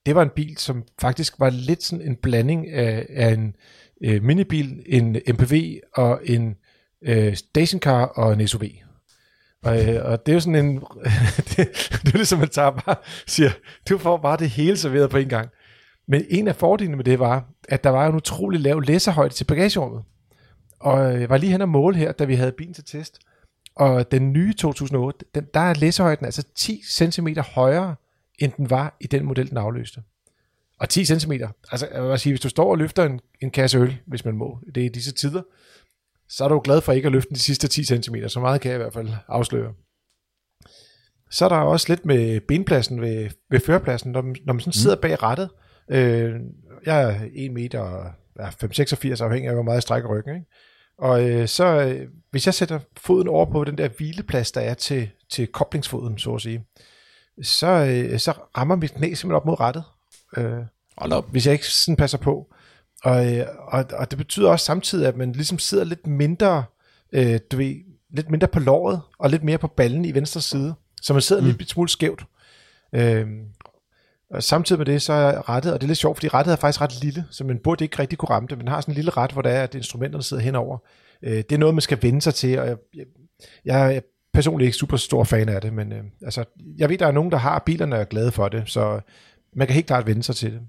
det 0.06 0.16
var 0.16 0.22
en 0.22 0.30
bil, 0.36 0.58
som 0.58 0.84
faktisk 1.02 1.40
var 1.40 1.50
lidt 1.50 1.84
sådan 1.84 2.06
en 2.06 2.16
blanding 2.16 2.70
af, 2.70 3.06
af 3.10 3.34
en 3.34 3.56
øh, 4.04 4.24
minibil, 4.24 4.84
en 4.86 5.12
MPV 5.12 5.80
og 5.96 6.22
en 6.26 6.56
øh, 7.02 7.36
stationcar 7.36 8.06
og 8.06 8.34
en 8.34 8.48
SUV. 8.48 8.64
Og, 9.64 9.88
øh, 9.88 10.06
og 10.06 10.26
det 10.26 10.32
er 10.32 10.34
jo 10.34 10.40
sådan 10.40 10.66
en, 10.66 10.76
det, 11.50 11.58
det 11.92 12.14
er 12.14 12.18
ligesom, 12.18 12.40
man 12.40 12.50
tager 12.50 12.72
bare, 12.72 12.96
siger, 13.28 13.52
du 13.90 13.98
får 13.98 14.18
bare 14.18 14.38
det 14.38 14.50
hele 14.50 14.78
serveret 14.78 15.10
på 15.10 15.18
en 15.18 15.30
gang. 15.30 15.50
Men 16.08 16.26
en 16.30 16.48
af 16.48 16.56
fordelene 16.56 16.98
med 16.98 17.06
det 17.06 17.20
var, 17.20 17.46
at 17.70 17.84
der 17.84 17.90
var 17.90 18.08
en 18.08 18.16
utrolig 18.16 18.60
lav 18.60 18.80
læsehøjde 18.80 19.34
til 19.34 19.46
bagagerummet. 19.46 20.04
Og 20.80 21.14
øh, 21.14 21.22
jeg 21.22 21.30
var 21.30 21.38
lige 21.38 21.52
hen 21.52 21.62
og 21.62 21.70
måle 21.70 21.98
her, 21.98 22.12
da 22.12 22.26
vi 22.26 22.36
havde 22.36 22.52
bilen 22.52 22.74
til 22.74 22.84
test. 22.84 23.20
Og 23.76 24.12
den 24.12 24.34
nye 24.34 24.54
2008, 24.54 25.26
den, 25.36 25.46
der 25.54 25.60
er 25.60 25.74
læsehøjden 25.74 26.26
altså 26.26 26.44
10 26.56 26.82
cm 26.90 27.28
højere, 27.40 27.96
end 28.40 28.52
den 28.58 28.70
var 28.70 28.98
i 29.00 29.08
den 29.08 29.26
model, 29.26 29.50
den 29.50 29.58
afløste. 29.58 30.02
Og 30.80 30.90
10 30.90 31.06
cm, 31.06 31.32
altså 31.72 31.88
jeg 31.94 32.04
vil 32.04 32.20
sige, 32.20 32.34
hvis 32.34 32.42
du 32.42 32.50
står 32.50 32.72
og 32.72 32.78
løfter 32.78 33.06
en, 33.06 33.20
en 33.42 33.52
kasse 33.52 33.78
øl, 33.78 33.98
hvis 34.06 34.26
man 34.26 34.36
må, 34.36 34.60
det 34.76 34.82
er 34.82 34.86
i 34.86 34.90
disse 34.90 35.12
tider, 35.12 35.42
så 36.30 36.44
er 36.44 36.48
du 36.48 36.62
glad 36.64 36.82
for 36.82 36.92
ikke 36.92 37.06
at 37.06 37.12
løfte 37.12 37.34
de 37.34 37.40
sidste 37.40 37.68
10 37.68 37.84
cm. 37.84 38.16
Så 38.28 38.40
meget 38.40 38.62
kan 38.62 38.72
jeg 38.72 38.80
i 38.80 38.82
hvert 38.82 38.94
fald 38.94 39.10
afsløre. 39.28 39.74
Så 41.32 41.46
er 41.46 41.50
der 41.50 41.56
også 41.56 41.86
lidt 41.90 42.06
med 42.06 42.42
benpladsen 42.42 43.02
ved, 43.02 43.30
ved 43.50 43.60
førerpladsen, 43.60 44.12
når, 44.12 44.22
når 44.22 44.54
man 44.54 44.60
sådan 44.60 44.74
sidder 44.74 44.96
mm. 44.96 45.02
bag 45.02 45.24
rattet. 45.24 45.50
Øh, 45.90 46.36
jeg 46.86 47.02
er 47.04 47.28
1 47.36 47.52
meter 47.52 47.80
og 47.80 48.12
ja, 48.40 48.50
5,86 48.50 49.24
afhængig 49.24 49.48
af, 49.48 49.56
hvor 49.56 49.64
meget 49.64 49.76
jeg 49.76 49.82
strækker 49.82 50.18
ryggen. 50.18 50.36
Ikke? 50.36 50.48
Og 50.98 51.30
øh, 51.30 51.48
så, 51.48 51.66
øh, 51.66 52.08
hvis 52.32 52.46
jeg 52.46 52.54
sætter 52.54 52.80
foden 52.98 53.28
over 53.28 53.46
på 53.46 53.64
den 53.64 53.78
der 53.78 53.88
hvileplads, 53.88 54.52
der 54.52 54.62
er 54.62 54.74
til, 54.74 55.10
til 55.32 55.48
koblingsfoden, 55.48 56.18
så 56.18 56.36
at 56.36 56.42
sige, 56.42 56.66
så, 57.42 57.68
øh, 57.68 58.20
så 58.20 58.32
rammer 58.58 58.76
mit 58.76 58.94
knæ 58.94 59.08
simpelthen 59.08 59.32
op 59.32 59.46
mod 59.46 59.60
rattet. 59.60 59.84
Øh, 60.38 60.60
op. 60.98 61.32
Hvis 61.32 61.46
jeg 61.46 61.54
ikke 61.54 61.68
sådan 61.68 61.96
passer 61.96 62.18
på. 62.18 62.54
Og, 63.04 63.38
øh, 63.38 63.46
og, 63.68 63.86
og 63.94 64.12
det 64.12 64.18
betyder 64.18 64.50
også 64.50 64.66
samtidig, 64.66 65.08
at 65.08 65.18
man 65.18 65.32
ligesom 65.32 65.60
sidder 65.60 65.84
lidt 65.84 66.08
mindre, 66.08 66.64
øh, 67.12 67.40
du 67.52 67.58
ved, 67.58 67.76
lidt 68.14 68.30
mindre 68.30 68.48
på 68.48 68.60
låret, 68.60 69.02
og 69.20 69.30
lidt 69.30 69.44
mere 69.44 69.58
på 69.58 69.68
ballen 69.68 70.06
i 70.06 70.14
venstre 70.14 70.42
side. 70.42 70.74
Så 71.02 71.14
man 71.14 71.22
sidder 71.22 71.42
mm. 71.42 71.48
lidt 71.48 71.70
smule 71.70 71.90
skævt. 71.90 72.26
Øh, 72.96 73.28
og 74.32 74.44
samtidig 74.44 74.80
med 74.80 74.86
det, 74.86 75.02
så 75.02 75.14
er 75.14 75.50
rettet, 75.50 75.74
og 75.74 75.82
det 75.82 75.86
er 75.86 75.88
lidt 75.88 75.98
sjovt, 75.98 76.18
fordi 76.18 76.28
rettet 76.28 76.52
er 76.52 76.56
faktisk 76.56 76.82
ret 76.82 77.04
lille, 77.04 77.26
så 77.32 77.44
man 77.44 77.60
burde 77.64 77.84
ikke 77.84 78.00
rigtig 78.00 78.18
kunne 78.18 78.30
ramme 78.30 78.48
det, 78.48 78.58
men 78.58 78.68
har 78.68 78.82
sådan 78.82 78.92
en 78.92 78.96
lille 78.96 79.12
ret, 79.12 79.32
hvor 79.32 79.42
der 79.42 79.50
er, 79.50 79.64
at 79.64 79.76
instrumenterne 79.76 80.24
sidder 80.24 80.44
henover. 80.44 80.78
Øh, 81.24 81.38
det 81.38 81.52
er 81.52 81.58
noget, 81.58 81.76
man 81.76 81.82
skal 81.82 82.00
vende 82.02 82.22
sig 82.22 82.34
til, 82.34 82.60
og 82.60 82.68
jeg, 82.68 82.78
jeg, 82.96 83.06
jeg 83.66 84.02
personligt 84.34 84.68
ikke 84.68 84.78
super 84.78 84.98
stor 84.98 85.24
fan 85.24 85.50
af 85.50 85.62
det, 85.62 85.74
men 85.74 85.94
øh, 85.94 86.04
altså, 86.24 86.44
jeg 86.78 86.90
ved, 86.90 86.98
der 86.98 87.08
er 87.08 87.12
nogen, 87.12 87.32
der 87.32 87.38
har 87.38 87.64
bilerne 87.66 87.96
og 87.96 88.02
er 88.02 88.06
glade 88.06 88.32
for 88.32 88.48
det, 88.48 88.64
så 88.66 89.00
man 89.56 89.68
kan 89.68 89.74
helt 89.74 89.88
klart 89.88 90.08
vende 90.08 90.24
sig 90.24 90.36
til 90.36 90.52
det. 90.52 90.62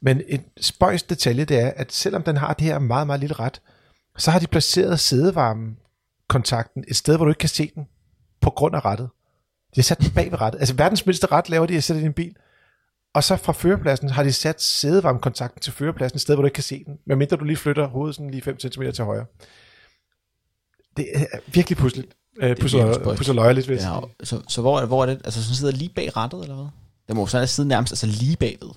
Men 0.00 0.22
en 0.28 0.44
spøjs 0.60 1.02
detalje, 1.02 1.44
det 1.44 1.60
er, 1.60 1.72
at 1.76 1.92
selvom 1.92 2.22
den 2.22 2.36
har 2.36 2.52
det 2.52 2.64
her 2.66 2.78
meget, 2.78 3.06
meget 3.06 3.20
lille 3.20 3.34
ret, 3.34 3.60
så 4.16 4.30
har 4.30 4.38
de 4.38 4.46
placeret 4.46 5.00
sædevarmekontakten 5.00 6.84
et 6.88 6.96
sted, 6.96 7.16
hvor 7.16 7.24
du 7.24 7.30
ikke 7.30 7.38
kan 7.38 7.48
se 7.48 7.70
den, 7.74 7.86
på 8.40 8.50
grund 8.50 8.76
af 8.76 8.84
rettet. 8.84 9.08
De 9.74 9.80
har 9.80 9.82
sat 9.82 10.00
den 10.00 10.10
bag 10.10 10.30
ved 10.30 10.40
rettet. 10.40 10.58
Altså 10.58 10.74
verdens 10.74 11.06
mindste 11.06 11.26
ret 11.26 11.48
laver 11.48 11.66
de 11.66 11.76
at 11.76 11.84
sætte 11.84 12.02
i 12.02 12.04
en 12.04 12.12
bil. 12.12 12.36
Og 13.14 13.24
så 13.24 13.36
fra 13.36 13.52
førerpladsen 13.52 14.08
har 14.08 14.22
de 14.22 14.32
sat 14.32 14.62
sædevarmekontakten 14.62 15.60
til 15.60 15.72
førerpladsen 15.72 16.16
et 16.16 16.20
sted, 16.20 16.34
hvor 16.34 16.42
du 16.42 16.46
ikke 16.46 16.54
kan 16.54 16.62
se 16.62 16.84
den, 16.84 16.98
medmindre 17.06 17.36
du 17.36 17.44
lige 17.44 17.56
flytter 17.56 17.86
hovedet 17.86 18.14
sådan 18.14 18.30
lige 18.30 18.42
5 18.42 18.60
cm 18.60 18.82
til 18.94 19.04
højre. 19.04 19.26
Det 20.96 21.06
er 21.14 21.26
virkelig 21.46 21.78
pusligt. 21.78 22.08
Øh, 22.40 22.56
pusser 23.16 23.32
løjerligt, 23.32 23.66
hvis 23.66 23.82
ja, 23.82 24.00
så, 24.24 24.42
så 24.48 24.60
hvor, 24.60 24.76
er 24.76 24.80
det, 24.80 24.88
hvor 24.88 25.02
er 25.02 25.06
det? 25.06 25.20
Altså, 25.24 25.42
sådan 25.42 25.54
sidder 25.54 25.72
lige 25.72 25.88
bag 25.94 26.16
rettet, 26.16 26.42
eller 26.42 26.54
hvad? 26.54 26.66
Den 27.08 27.16
må 27.16 27.26
så 27.26 27.46
sidde 27.46 27.68
nærmest 27.68 27.92
altså 27.92 28.06
lige 28.06 28.36
bagved. 28.36 28.70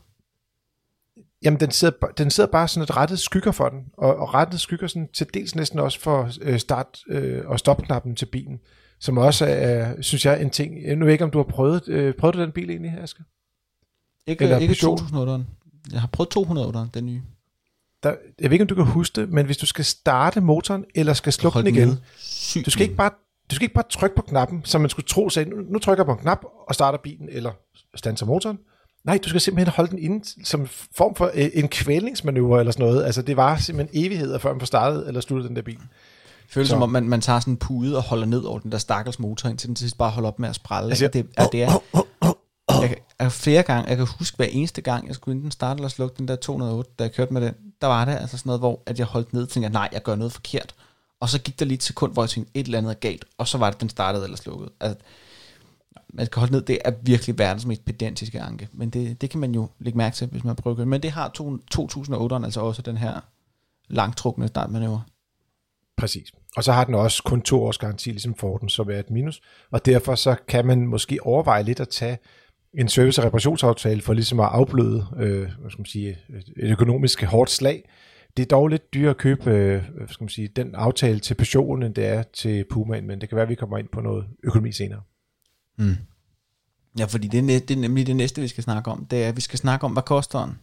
Jamen, 1.44 1.60
den 1.60 1.72
sidder, 1.72 2.08
den 2.18 2.32
sidder 2.32 2.52
bare 2.52 2.68
sådan 2.68 2.84
et 2.84 2.98
rettet 2.98 3.20
skygger 3.20 3.52
for 3.52 3.70
den, 3.70 3.80
og, 3.98 4.16
og 4.16 4.34
rettet 4.34 4.60
skygger 4.60 4.88
sådan 4.88 5.10
til 5.14 5.28
dels 5.34 5.56
næsten 5.56 5.80
også 5.80 6.00
for 6.00 6.30
øh, 6.42 6.60
start- 6.60 7.00
øh, 7.10 7.46
og 7.46 7.60
stopknappen 7.60 8.16
til 8.16 8.26
bilen, 8.26 8.60
som 9.00 9.18
også 9.18 9.46
er, 9.46 10.02
synes 10.02 10.26
jeg, 10.26 10.42
en 10.42 10.50
ting. 10.50 10.84
Jeg 10.88 11.00
ved 11.00 11.12
ikke, 11.12 11.24
om 11.24 11.32
du 11.32 11.38
har 11.38 11.44
prøvet, 11.44 11.88
øh, 11.88 12.14
prøvet 12.14 12.36
du 12.36 12.42
den 12.42 12.52
bil 12.52 12.70
egentlig, 12.70 12.92
Aske? 13.02 13.24
Ikke, 14.28 14.44
Eller 14.44 14.58
ikke 14.58 14.74
2008'eren. 14.74 15.42
Jeg 15.92 16.02
har 16.02 16.08
prøvet 16.08 16.38
208'eren, 16.38 16.90
den 16.94 17.06
nye. 17.06 17.22
Der, 18.04 18.10
jeg 18.40 18.50
ved 18.50 18.52
ikke, 18.52 18.64
om 18.64 18.68
du 18.68 18.76
kan 18.76 18.86
huske 18.86 19.22
det, 19.22 19.30
men 19.30 19.46
hvis 19.46 19.58
du 19.58 19.66
skal 19.66 19.86
starte 19.86 20.42
motoren, 20.42 20.86
eller 20.96 21.14
skal 21.14 21.34
slukke 21.34 21.60
den 21.60 21.68
igen, 21.68 21.90
du 22.66 22.70
skal, 22.72 22.84
ikke 22.84 22.96
bare, 22.96 23.12
du 23.50 23.56
skal 23.56 23.64
ikke 23.64 23.74
bare 23.76 23.90
trykke 23.90 24.16
på 24.16 24.22
knappen, 24.22 24.62
som 24.66 24.82
man 24.82 24.90
skulle 24.90 25.06
tro, 25.08 25.30
sig, 25.30 25.48
nu, 25.48 25.56
nu 25.70 25.80
trykker 25.80 26.04
jeg 26.04 26.06
på 26.06 26.12
en 26.12 26.20
knap 26.20 26.46
og 26.68 26.76
starter 26.76 27.00
bilen, 27.00 27.30
eller 27.32 27.52
standser 27.96 28.26
motoren. 28.26 28.60
Nej, 29.04 29.20
du 29.24 29.30
skal 29.30 29.42
simpelthen 29.42 29.74
holde 29.74 29.92
den 29.92 30.00
inde 30.00 30.46
som 30.46 30.68
form 30.96 31.16
for 31.16 31.32
øh, 31.34 31.50
en 31.54 31.68
kvælningsmanøvre 31.68 32.60
eller 32.60 32.72
sådan 32.72 32.86
noget. 32.86 33.06
Altså, 33.06 33.22
det 33.22 33.38
var 33.38 33.58
simpelthen 33.58 34.06
evigheder, 34.06 34.38
før 34.38 34.52
man 34.52 34.60
får 34.60 34.66
startet 34.66 35.08
eller 35.08 35.22
sluttet 35.22 35.50
den 35.50 35.56
der 35.56 35.62
bil. 35.62 35.80
Føles 36.50 36.68
så. 36.68 36.74
som 36.74 36.82
om, 36.82 36.90
man, 36.90 37.10
man 37.10 37.22
tager 37.22 37.40
sådan 37.40 37.54
en 37.54 37.58
pude 37.58 37.98
og 37.98 38.04
holder 38.04 38.26
ned 38.26 38.44
over 38.44 38.60
den 38.60 38.72
der 38.72 38.78
stakkels 38.78 39.20
motor, 39.20 39.50
indtil 39.50 39.68
den 39.68 39.76
til 39.76 39.84
sidst 39.84 39.98
bare 39.98 40.10
holder 40.10 40.30
op 40.30 40.40
med 40.40 40.50
at 40.50 40.56
sprælle. 40.56 40.90
Altså, 40.90 41.08
det, 41.08 41.28
er, 41.38 41.48
det 41.48 41.64
er, 41.64 41.80
jeg, 42.82 42.96
jeg, 43.20 43.32
flere 43.32 43.64
gange, 43.64 43.90
jeg 43.90 43.98
kan 43.98 44.08
huske 44.20 44.38
hver 44.38 44.46
eneste 44.46 44.82
gang, 44.82 45.08
jeg 45.08 45.16
skulle 45.16 45.36
enten 45.36 45.52
starte 45.52 45.78
eller 45.78 45.90
slukke 45.90 46.16
den 46.18 46.28
der 46.28 46.36
208, 46.36 46.92
da 47.00 47.04
jeg 47.04 47.14
kørte 47.14 47.34
med 47.34 47.42
den, 47.42 47.54
der 47.82 47.88
var 47.88 48.06
det 48.06 48.12
altså 48.12 48.38
sådan 48.38 48.50
noget, 48.50 48.62
hvor 48.62 48.84
at 48.86 49.00
jeg 49.00 49.06
holdt 49.08 49.34
ned 49.34 49.44
og 49.44 49.50
tænkte, 49.50 49.70
nej, 49.70 49.90
jeg 49.92 50.04
gør 50.04 50.16
noget 50.16 50.34
forkert. 50.34 50.76
Og 51.20 51.30
så 51.30 51.40
gik 51.40 51.60
der 51.60 51.66
lige 51.66 51.76
et 51.76 51.84
sekund, 51.84 52.14
hvor 52.14 52.24
jeg 52.24 52.30
tænkte, 52.30 52.52
et 52.54 52.66
eller 52.66 52.78
andet 52.78 52.92
er 52.92 53.00
galt, 53.00 53.26
og 53.38 53.48
så 53.48 53.58
var 53.58 53.70
det, 53.70 53.82
den 53.82 53.90
startede 53.90 54.24
eller 54.24 54.38
slukkede. 54.38 54.72
Altså, 54.80 54.98
man 56.14 56.26
skal 56.26 56.40
holde 56.40 56.54
ned, 56.54 56.62
det 56.62 56.80
er 56.86 56.92
virkelig 57.02 57.38
verdens 57.38 57.66
mest 57.66 57.86
pedantiske 57.86 58.42
anke. 58.42 58.68
Men 58.72 58.90
det, 58.90 59.22
det 59.22 59.30
kan 59.30 59.40
man 59.40 59.56
jo 59.56 59.70
lægge 59.80 59.98
mærke 59.98 60.16
til, 60.16 60.28
hvis 60.28 60.44
man 60.44 60.56
prøver 60.56 60.86
Men 60.86 61.04
det 61.04 61.12
har 61.12 61.30
2008'eren 61.76 62.46
altså 62.46 62.62
også 62.62 62.82
den 62.82 62.98
her 62.98 63.20
langtrukne 63.88 64.48
startmanøvre. 64.48 65.04
Præcis. 65.98 66.32
Og 66.56 66.64
så 66.64 66.72
har 66.72 66.84
den 66.84 66.96
også 66.96 67.24
kun 67.24 67.42
to 67.42 67.64
års 67.64 67.78
garanti, 67.78 68.10
ligesom 68.10 68.36
Forden, 68.36 68.70
som 68.70 68.90
er 68.90 69.00
et 69.00 69.10
minus. 69.10 69.42
Og 69.72 69.86
derfor 69.86 70.16
så 70.16 70.36
kan 70.48 70.66
man 70.66 70.88
måske 70.88 71.20
overveje 71.24 71.64
lidt 71.64 71.80
at 71.80 71.90
tage 71.90 72.18
en 72.74 72.88
service- 72.88 73.22
og 73.22 73.26
reparationsaftale 73.26 74.02
for 74.02 74.14
ligesom 74.14 74.40
at 74.40 74.50
afbløde 74.52 75.06
øh, 75.18 75.40
hvad 75.60 75.72
skal 75.72 75.80
man 75.80 75.86
sige, 75.86 76.18
et 76.58 76.72
økonomisk 76.72 77.24
hårdt 77.24 77.50
slag. 77.50 77.90
Det 78.38 78.44
er 78.44 78.48
dog 78.48 78.68
lidt 78.68 78.94
dyrt 78.94 79.10
at 79.10 79.18
købe 79.18 79.52
øh, 79.52 79.84
hvad 79.98 80.08
skal 80.08 80.24
man 80.24 80.30
sige, 80.30 80.48
den 80.48 80.76
aftale 80.76 81.20
til 81.20 81.36
Peugeot'en, 81.42 81.86
end 81.86 81.96
det 81.96 82.06
er 82.06 82.24
til 82.24 82.66
Puma'en, 82.74 83.02
men 83.02 83.22
det 83.22 83.30
kan 83.30 83.36
være, 83.36 83.44
at 83.44 83.50
vi 83.50 83.56
kommer 83.56 83.78
ind 83.78 83.88
på 83.88 84.02
noget 84.02 84.26
økonomi 84.44 84.72
senere. 84.72 85.02
Mm. 85.80 85.96
Ja, 87.00 87.06
fordi 87.06 87.28
det 87.28 87.40
er, 87.40 87.60
det 87.60 87.72
er 87.72 87.82
nemlig 87.82 88.08
det 88.08 88.16
næste, 88.16 88.42
vi 88.42 88.48
skal 88.48 88.64
snakke 88.64 88.92
om. 88.92 89.06
Det 89.06 89.24
er, 89.24 89.28
at 89.28 89.36
vi 89.36 89.42
skal 89.42 89.60
snakke 89.60 89.86
om, 89.86 89.94
hvad 89.94 90.04
koster 90.04 90.46
den? 90.46 90.58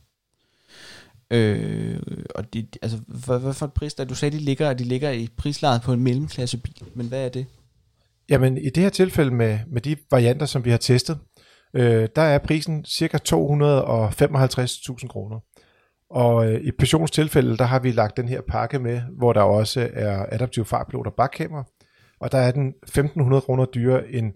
Øh, 1.30 2.00
og 2.34 2.54
de, 2.54 2.66
altså, 2.82 2.98
hvad, 3.06 3.38
hvad 3.38 3.52
for 3.52 3.66
et 3.66 3.72
pris, 3.72 3.94
der 3.94 4.04
du 4.04 4.14
sagde, 4.14 4.36
de 4.38 4.42
ligger, 4.42 4.72
de 4.72 4.84
ligger 4.84 5.10
i 5.10 5.28
prislaget 5.36 5.82
på 5.82 5.92
en 5.92 6.02
mellemklassebil, 6.02 6.82
men 6.94 7.08
hvad 7.08 7.24
er 7.24 7.28
det? 7.28 7.46
Jamen, 8.28 8.58
i 8.58 8.70
det 8.70 8.82
her 8.82 8.90
tilfælde 8.90 9.30
med, 9.30 9.58
med 9.66 9.80
de 9.80 9.96
varianter, 10.10 10.46
som 10.46 10.64
vi 10.64 10.70
har 10.70 10.78
testet, 10.78 11.18
øh, 11.74 12.08
der 12.16 12.22
er 12.22 12.38
prisen 12.38 12.84
cirka 12.84 13.18
255.000 13.18 15.08
kroner. 15.08 15.40
Og 16.10 16.52
øh, 16.52 16.60
i 16.60 16.70
Passions 16.78 17.10
tilfælde, 17.10 17.56
der 17.56 17.64
har 17.64 17.78
vi 17.78 17.92
lagt 17.92 18.16
den 18.16 18.28
her 18.28 18.40
pakke 18.48 18.78
med, 18.78 19.00
hvor 19.18 19.32
der 19.32 19.40
også 19.40 19.90
er 19.92 20.26
adaptiv 20.32 20.64
fartpilot 20.64 21.06
og 21.06 21.14
bakkamera, 21.14 21.64
og 22.20 22.32
der 22.32 22.38
er 22.38 22.50
den 22.50 22.74
1.500 22.98 23.40
kroner 23.40 23.64
dyrere 23.64 24.08
end 24.08 24.32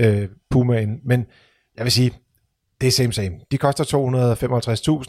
øh, 0.00 0.28
Pumaen. 0.50 1.00
Men 1.04 1.26
jeg 1.76 1.84
vil 1.84 1.92
sige, 1.92 2.12
det 2.80 2.86
er 2.86 2.90
same 2.90 3.12
same. 3.12 3.40
De 3.50 3.58
koster 3.58 3.84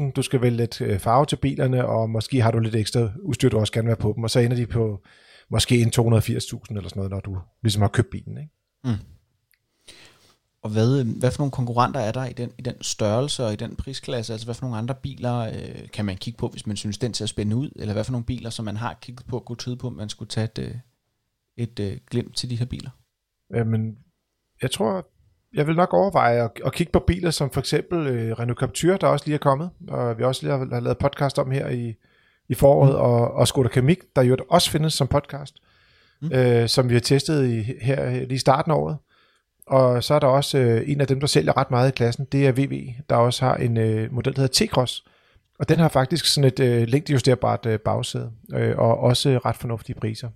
255.000, 0.06 0.12
du 0.12 0.22
skal 0.22 0.42
vælge 0.42 0.58
lidt 0.58 0.82
øh, 0.82 1.00
farve 1.00 1.26
til 1.26 1.36
bilerne, 1.36 1.86
og 1.86 2.10
måske 2.10 2.42
har 2.42 2.52
du 2.52 2.60
lidt 2.60 2.76
ekstra 2.76 3.10
udstyr, 3.24 3.50
du 3.50 3.60
også 3.60 3.74
gerne 3.74 3.86
vil 3.86 3.96
have 3.96 4.02
på 4.02 4.14
dem, 4.16 4.24
og 4.24 4.30
så 4.30 4.40
ender 4.40 4.58
de 4.58 4.68
på 4.68 5.02
måske 5.50 5.82
en 5.82 5.88
280.000 5.88 6.00
eller 6.00 6.40
sådan 6.40 6.92
noget, 6.96 7.12
når 7.12 7.20
du 7.20 7.38
ligesom 7.64 7.82
har 7.82 7.90
købt 7.90 8.10
bilen. 8.10 8.38
Ikke? 8.38 8.52
Mm. 8.84 9.06
Og 10.64 10.70
hvad, 10.70 11.04
hvad 11.04 11.32
for 11.32 11.40
nogle 11.40 11.52
konkurrenter 11.52 12.00
er 12.00 12.12
der 12.12 12.26
i 12.26 12.34
den, 12.34 12.52
i 12.58 12.62
den 12.62 12.84
størrelse 12.84 13.46
og 13.46 13.54
i 13.54 13.56
den 13.56 13.76
prisklasse? 13.76 14.34
Altså 14.34 14.48
hvad 14.48 14.56
for 14.56 14.66
nogle 14.66 14.78
andre 14.78 14.96
biler 14.96 15.38
øh, 15.38 15.90
kan 15.94 16.06
man 16.06 16.18
kigge 16.18 16.38
på, 16.38 16.48
hvis 16.48 16.68
man 16.68 16.78
synes, 16.78 16.98
den 16.98 17.14
ser 17.14 17.26
spændende 17.26 17.56
ud? 17.56 17.70
Eller 17.76 17.94
hvad 17.94 18.04
for 18.04 18.12
nogle 18.12 18.26
biler, 18.26 18.50
som 18.50 18.66
man 18.66 18.78
har 18.78 18.98
kigget 19.02 19.26
på, 19.28 19.40
kunne 19.40 19.56
tyde 19.56 19.78
på, 19.78 19.88
at 19.88 19.94
man 19.94 20.10
skulle 20.10 20.30
tage 20.30 20.46
et, 20.46 20.60
øh, 20.60 20.76
et, 21.58 21.80
et 21.80 21.92
øh, 21.92 21.98
glimt 22.10 22.36
til 22.36 22.50
de 22.50 22.56
her 22.56 22.66
biler? 22.66 22.90
Jamen, 23.54 23.98
jeg 24.62 24.72
tror, 24.72 25.08
jeg 25.54 25.68
vil 25.68 25.76
nok 25.76 25.94
overveje 25.94 26.44
at, 26.44 26.52
at 26.66 26.74
kigge 26.74 26.92
på 26.92 27.00
biler 27.00 27.32
som 27.32 27.50
for 27.50 27.60
eksempel 27.60 28.08
øh, 28.08 28.40
Renault 28.40 28.60
Captur, 28.60 28.98
der 28.98 29.08
også 29.08 29.26
lige 29.26 29.36
er 29.36 29.40
kommet, 29.40 29.70
og 29.88 30.18
vi 30.18 30.24
også 30.24 30.44
lige 30.44 30.58
har, 30.58 30.68
har 30.74 30.80
lavet 30.80 30.98
podcast 30.98 31.40
om 31.40 31.52
her 31.52 31.70
i, 31.70 31.96
i 32.50 32.54
foråret, 32.54 32.92
mm. 32.92 33.02
og, 33.02 33.34
og 33.34 33.48
Skoda 33.48 33.70
Kamik, 33.70 34.00
der 34.16 34.22
jo 34.22 34.38
også 34.50 34.72
findes 34.72 34.94
som 34.94 35.08
podcast, 35.08 35.56
mm. 36.22 36.32
øh, 36.34 36.70
som 36.70 36.90
vi 36.90 36.94
har 36.94 37.02
testet 37.02 37.48
i, 37.50 37.74
her 37.82 38.12
lige 38.12 38.34
i 38.34 38.38
starten 38.38 38.72
af 38.72 38.76
året. 38.76 38.98
Og 39.68 40.04
så 40.04 40.14
er 40.14 40.20
der 40.20 40.28
også 40.28 40.58
øh, 40.58 40.90
en 40.90 41.02
af 41.02 41.08
dem, 41.08 41.20
der 41.20 41.28
sælger 41.28 41.58
ret 41.58 41.72
meget 41.72 41.90
i 41.90 41.96
klassen, 41.96 42.28
det 42.32 42.48
er 42.48 42.52
VW, 42.52 42.76
der 43.10 43.16
også 43.16 43.46
har 43.46 43.56
en 43.56 43.78
øh, 43.78 44.14
model, 44.14 44.36
der 44.36 44.42
hedder 44.42 44.66
T-Cross. 44.66 45.08
Og 45.60 45.70
den 45.70 45.80
har 45.80 45.88
faktisk 45.88 46.26
sådan 46.26 46.48
et 46.48 46.60
øh, 46.60 46.88
længdejusterbart 46.88 47.66
øh, 47.66 47.80
bagsæde, 47.80 48.32
øh, 48.54 48.78
og 48.78 49.00
også 49.00 49.40
ret 49.46 49.56
fornuftige 49.56 49.96
priser. 50.00 50.30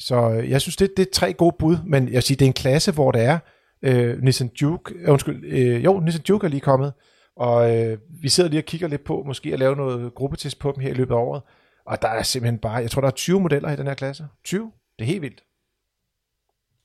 Så 0.00 0.30
øh, 0.30 0.50
jeg 0.50 0.60
synes, 0.60 0.76
det, 0.76 0.90
det 0.96 1.06
er 1.06 1.10
tre 1.12 1.32
gode 1.32 1.56
bud, 1.58 1.76
men 1.86 2.06
jeg 2.06 2.14
vil 2.14 2.22
sige, 2.22 2.36
det 2.36 2.44
er 2.44 2.46
en 2.48 2.52
klasse, 2.52 2.92
hvor 2.92 3.12
der 3.12 3.20
er 3.20 3.38
øh, 3.82 4.22
Nissan 4.22 4.50
Juke, 4.62 4.94
øh, 4.94 5.12
undskyld, 5.12 5.44
øh, 5.44 5.84
jo, 5.84 6.00
Nissan 6.00 6.22
Juke 6.28 6.46
er 6.46 6.50
lige 6.50 6.60
kommet, 6.60 6.92
og 7.36 7.76
øh, 7.76 7.98
vi 8.22 8.28
sidder 8.28 8.50
lige 8.50 8.60
og 8.60 8.64
kigger 8.64 8.88
lidt 8.88 9.04
på, 9.04 9.22
måske 9.26 9.52
at 9.52 9.58
lave 9.58 9.76
noget 9.76 10.14
gruppetest 10.14 10.58
på 10.58 10.72
dem 10.72 10.82
her 10.82 10.90
i 10.90 10.94
løbet 10.94 11.14
af 11.14 11.18
året, 11.18 11.42
og 11.86 12.02
der 12.02 12.08
er 12.08 12.22
simpelthen 12.22 12.58
bare, 12.58 12.74
jeg 12.74 12.90
tror, 12.90 13.00
der 13.00 13.08
er 13.08 13.12
20 13.12 13.40
modeller 13.40 13.70
i 13.70 13.76
den 13.76 13.86
her 13.86 13.94
klasse. 13.94 14.26
20? 14.44 14.72
Det 14.98 15.04
er 15.04 15.06
helt 15.06 15.22
vildt. 15.22 15.44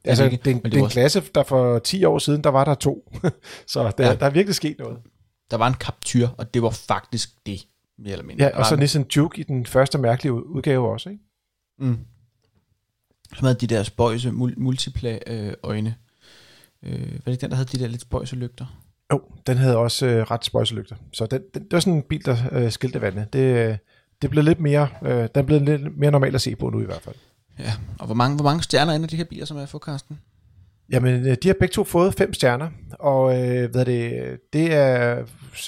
Altså, 0.05 0.23
det, 0.23 0.31
det, 0.31 0.45
det, 0.45 0.63
det 0.63 0.79
er 0.79 0.83
en 0.83 0.89
klasse, 0.89 1.23
der 1.35 1.43
for 1.43 1.79
10 1.79 2.05
år 2.05 2.19
siden, 2.19 2.43
der 2.43 2.49
var 2.49 2.63
der 2.63 2.75
to. 2.75 3.11
så 3.67 3.91
der, 3.97 4.07
ja. 4.07 4.15
der 4.15 4.25
er 4.25 4.29
virkelig 4.29 4.55
sket 4.55 4.79
noget. 4.79 4.97
Der 5.51 5.57
var 5.57 5.67
en 5.67 5.73
Captur, 5.73 6.35
og 6.37 6.53
det 6.53 6.61
var 6.61 6.69
faktisk 6.69 7.29
det, 7.45 7.59
mere 7.97 8.11
eller 8.11 8.25
mindre. 8.25 8.45
Ja, 8.45 8.57
og 8.57 8.65
så 8.65 8.75
Nissan 8.75 9.05
Juke 9.15 9.39
i 9.39 9.43
den 9.43 9.65
første 9.65 9.97
mærkelige 9.97 10.33
udgave 10.33 10.89
også, 10.89 11.09
ikke? 11.09 11.21
Mm. 11.79 11.97
Som 13.33 13.45
havde 13.45 13.55
de 13.55 13.67
der 13.67 13.83
spøjse 13.83 14.31
multiple 14.31 15.29
øh, 15.29 15.53
øjne. 15.63 15.95
Øh, 16.83 16.99
hvad 16.99 17.09
er 17.25 17.31
det 17.31 17.41
den, 17.41 17.49
der 17.49 17.55
havde 17.55 17.77
de 17.77 17.83
der 17.83 17.87
lidt 17.87 18.01
spøjse 18.01 18.35
lygter? 18.35 18.65
Jo, 19.13 19.21
den 19.47 19.57
havde 19.57 19.77
også 19.77 20.05
øh, 20.05 20.23
ret 20.31 20.45
spøjse 20.45 20.75
lygter. 20.75 20.95
Så 21.13 21.25
den, 21.25 21.41
den, 21.53 21.63
det 21.63 21.73
var 21.73 21.79
sådan 21.79 21.93
en 21.93 22.03
bil, 22.03 22.25
der 22.25 22.37
øh, 22.51 22.71
skilte 22.71 23.01
vandet. 23.01 23.33
Det, 23.33 23.69
øh, 23.69 23.77
det 24.21 24.29
blev 24.29 24.43
lidt 24.43 24.59
mere, 24.59 24.87
øh, 25.03 25.29
den 25.35 25.45
blev 25.45 25.61
lidt 25.61 25.97
mere 25.97 26.11
normalt 26.11 26.35
at 26.35 26.41
se 26.41 26.55
på 26.55 26.69
nu 26.69 26.81
i 26.81 26.85
hvert 26.85 27.01
fald. 27.01 27.15
Ja, 27.59 27.73
og 27.99 28.05
hvor 28.05 28.15
mange, 28.15 28.35
hvor 28.35 28.43
mange 28.43 28.63
stjerner 28.63 28.93
ender 28.93 29.07
de 29.07 29.17
her 29.17 29.23
biler, 29.23 29.45
som 29.45 29.57
er 29.57 29.65
for 29.65 29.79
Karsten? 29.79 30.19
Jamen, 30.91 31.27
øh, 31.27 31.37
de 31.43 31.47
har 31.47 31.55
begge 31.59 31.73
to 31.73 31.83
fået 31.83 32.13
fem 32.13 32.33
stjerner, 32.33 32.69
og 32.99 33.47
øh, 33.47 33.71
hvad 33.71 33.85
det, 33.85 34.37
det 34.53 34.73
er 34.73 35.23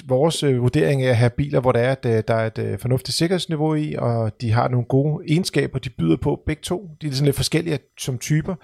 vores 0.06 0.44
øh, 0.44 0.62
vurdering 0.62 1.04
af 1.04 1.10
at 1.10 1.18
have 1.18 1.30
biler, 1.30 1.60
hvor 1.60 1.72
der 1.72 1.80
er, 1.80 1.92
at 1.92 2.06
øh, 2.06 2.24
der 2.28 2.34
er 2.34 2.48
et 2.48 2.58
øh, 2.58 2.80
fornuftigt 2.80 3.18
sikkerhedsniveau 3.18 3.76
i, 3.76 3.96
og 3.98 4.42
de 4.42 4.52
har 4.52 4.68
nogle 4.68 4.86
gode 4.86 5.24
egenskaber, 5.28 5.80
de 5.80 5.90
byder 5.90 6.18
på 6.18 6.42
begge 6.46 6.62
to. 6.62 6.90
De 7.02 7.08
er 7.08 7.12
sådan 7.12 7.26
lidt 7.26 7.36
forskellige 7.36 7.80
som 8.00 8.18
typer. 8.18 8.56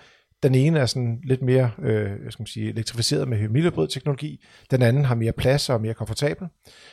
Den 0.44 0.56
ene 0.56 0.80
er 0.80 0.86
sådan 0.86 1.20
lidt 1.24 1.42
mere 1.42 1.72
øh, 1.84 2.10
skal 2.30 2.42
man 2.42 2.48
sige, 2.48 2.70
elektrificeret 2.70 3.28
med 3.28 3.38
hybridbrød 3.38 3.88
teknologi. 3.88 4.46
Den 4.72 4.82
anden 4.82 5.06
har 5.06 5.16
mere 5.16 5.32
plads 5.32 5.70
og 5.70 5.76
er 5.76 5.80
mere 5.80 5.94
komfortabel. 5.94 6.48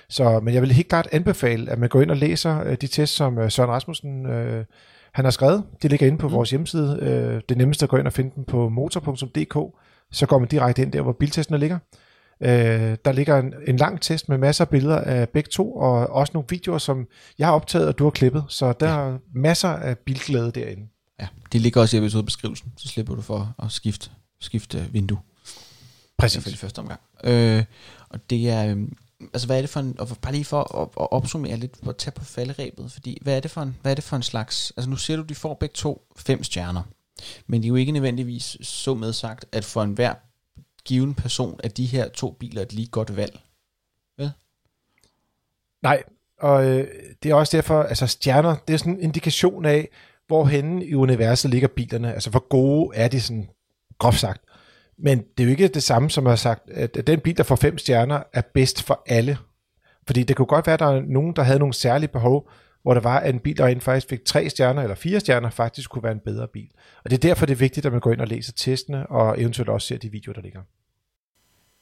Så, 0.09 0.41
men 0.41 0.55
jeg 0.55 0.63
vil 0.63 0.73
helt 0.73 0.89
klart 0.89 1.09
anbefale, 1.13 1.71
at 1.71 1.79
man 1.79 1.89
går 1.89 2.03
ind 2.03 2.11
og 2.11 2.17
læser 2.17 2.65
øh, 2.65 2.77
de 2.81 2.87
tests, 2.87 3.17
som 3.17 3.39
øh, 3.39 3.51
Søren 3.51 3.71
Rasmussen 3.71 4.27
øh, 4.27 4.65
han 5.15 5.25
har 5.25 5.31
skrevet. 5.31 5.65
De 5.83 5.89
ligger 5.89 6.07
inde 6.07 6.19
på 6.19 6.29
mm. 6.29 6.35
vores 6.35 6.51
hjemmeside. 6.51 6.99
Øh, 7.03 7.41
det 7.49 7.57
nemmeste 7.57 7.83
er 7.83 7.87
at 7.87 7.91
gå 7.91 7.97
ind 7.97 8.07
og 8.07 8.13
finde 8.13 8.33
dem 8.37 8.45
på 8.45 8.69
motor.dk. 8.69 9.77
Så 10.13 10.27
går 10.27 10.39
man 10.39 10.49
direkte 10.49 10.83
ind 10.83 10.93
der, 10.93 11.03
hvor 11.03 11.13
biltestene 11.13 11.59
ligger. 11.59 11.79
Øh, 12.43 12.97
der 13.05 13.13
ligger 13.13 13.39
en, 13.39 13.55
en 13.67 13.77
lang 13.77 14.01
test 14.01 14.29
med 14.29 14.39
masser 14.39 14.65
af 14.65 14.69
billeder 14.69 14.99
af 14.99 15.29
begge 15.29 15.49
to, 15.49 15.77
og 15.77 16.11
også 16.11 16.31
nogle 16.35 16.47
videoer, 16.51 16.79
som 16.79 17.07
jeg 17.39 17.47
har 17.47 17.55
optaget, 17.55 17.89
og 17.89 17.99
du 17.99 18.05
har 18.05 18.11
klippet. 18.11 18.45
Så 18.49 18.73
der 18.73 18.89
ja. 18.89 18.99
er 18.99 19.19
masser 19.35 19.69
af 19.69 19.99
bilglæde 19.99 20.53
derinde. 20.53 20.83
Ja, 21.21 21.29
det 21.53 21.61
ligger 21.61 21.81
også 21.81 21.97
i 21.97 22.01
episodebeskrivelsen, 22.01 22.73
så 22.77 22.89
slipper 22.89 23.15
du 23.15 23.23
for 23.23 23.55
at 23.63 23.73
skifte 23.73 24.11
skifte 24.41 24.89
vindue. 24.93 25.19
Præcis. 26.19 26.47
I 26.47 26.57
første 26.57 26.79
omgang. 26.79 27.01
Øh, 27.25 27.65
og 28.09 28.31
det 28.31 28.51
er, 28.51 28.67
øh, 28.67 28.77
altså 29.21 29.47
hvad 29.47 29.57
er 29.57 29.61
det 29.61 29.71
for 29.71 29.81
en, 29.81 29.97
og 29.99 30.09
bare 30.23 30.33
lige 30.33 30.45
for 30.45 30.83
at, 30.83 30.89
at 31.01 31.13
opsummere 31.13 31.57
lidt, 31.57 31.77
at 31.89 31.97
tage 31.97 32.13
på 32.13 32.25
falderæbet, 32.25 32.93
fordi 32.93 33.19
hvad 33.23 33.37
er 33.37 33.41
det 33.41 33.51
for 33.51 33.61
en, 33.61 33.77
hvad 33.83 33.93
er 33.93 33.95
det 33.95 34.05
for 34.05 34.17
en 34.17 34.23
slags, 34.23 34.73
altså 34.77 34.91
nu 34.91 34.97
ser 34.97 35.17
du, 35.17 35.23
de 35.23 35.35
får 35.35 35.55
begge 35.55 35.73
to 35.73 36.07
fem 36.17 36.43
stjerner, 36.43 36.83
men 37.47 37.61
det 37.61 37.67
er 37.67 37.69
jo 37.69 37.75
ikke 37.75 37.93
nødvendigvis 37.93 38.57
så 38.63 38.95
med 38.95 39.13
sagt, 39.13 39.45
at 39.53 39.65
for 39.65 39.83
enhver 39.83 40.15
given 40.85 41.15
person, 41.15 41.61
at 41.65 41.77
de 41.77 41.87
her 41.87 42.09
to 42.09 42.31
biler 42.31 42.61
er 42.61 42.67
et 42.67 42.73
lige 42.73 42.87
godt 42.87 43.17
valg. 43.17 43.41
Vel? 44.19 44.33
Nej, 45.83 46.03
og 46.39 46.67
øh, 46.67 46.89
det 47.23 47.31
er 47.31 47.35
også 47.35 47.57
derfor, 47.57 47.83
altså 47.83 48.07
stjerner, 48.07 48.57
det 48.69 48.75
er 48.75 48.79
sådan 48.79 48.93
en 48.93 49.01
indikation 49.01 49.65
af, 49.65 49.89
hvor 50.27 50.45
henne 50.45 50.87
i 50.87 50.95
universet 50.95 51.51
ligger 51.51 51.69
bilerne. 51.69 52.15
Altså 52.15 52.31
hvor 52.31 52.49
gode 52.49 52.97
er 52.97 53.09
de 53.09 53.21
sådan, 53.21 53.49
groft 53.99 54.21
sagt. 54.21 54.45
Men 55.03 55.19
det 55.19 55.43
er 55.43 55.45
jo 55.45 55.51
ikke 55.51 55.69
det 55.69 55.83
samme, 55.83 56.11
som 56.11 56.27
at 56.27 56.31
have 56.31 56.37
sagt, 56.37 56.71
at 56.71 57.07
den 57.07 57.21
bil, 57.21 57.37
der 57.37 57.43
får 57.43 57.57
fem 57.57 57.79
stjerner, 57.79 58.23
er 58.33 58.43
bedst 58.55 58.83
for 58.83 59.03
alle. 59.07 59.39
Fordi 60.07 60.23
det 60.23 60.37
kunne 60.37 60.47
godt 60.47 60.67
være, 60.67 60.75
at 60.75 60.81
der 60.81 60.87
er 60.87 61.03
nogen, 61.07 61.37
der 61.37 61.43
havde 61.43 61.59
nogle 61.59 61.75
særlige 61.75 62.09
behov, 62.09 62.51
hvor 62.83 62.95
der 62.95 63.01
var, 63.01 63.19
at 63.19 63.35
en 63.35 63.41
bil, 63.41 63.57
der 63.57 63.67
rent 63.67 63.83
faktisk 63.83 64.09
fik 64.09 64.25
tre 64.25 64.51
stjerner 64.51 64.83
eller 64.83 64.95
fire 64.95 65.21
stjerner, 65.21 65.51
faktisk 65.51 65.91
kunne 65.91 66.03
være 66.03 66.13
en 66.13 66.21
bedre 66.25 66.49
bil. 66.53 66.69
Og 67.05 67.11
det 67.11 67.17
er 67.17 67.29
derfor, 67.29 67.47
det 67.47 67.53
er 67.53 67.59
vigtigt, 67.59 67.87
at 67.87 67.93
man 67.93 68.01
går 68.01 68.13
ind 68.13 68.21
og 68.21 68.29
læser 68.29 68.53
testene, 68.57 69.07
og 69.07 69.41
eventuelt 69.41 69.69
også 69.69 69.89
ser 69.89 69.99
de 69.99 70.11
videoer, 70.11 70.35
der 70.35 70.43
ligger. 70.43 70.61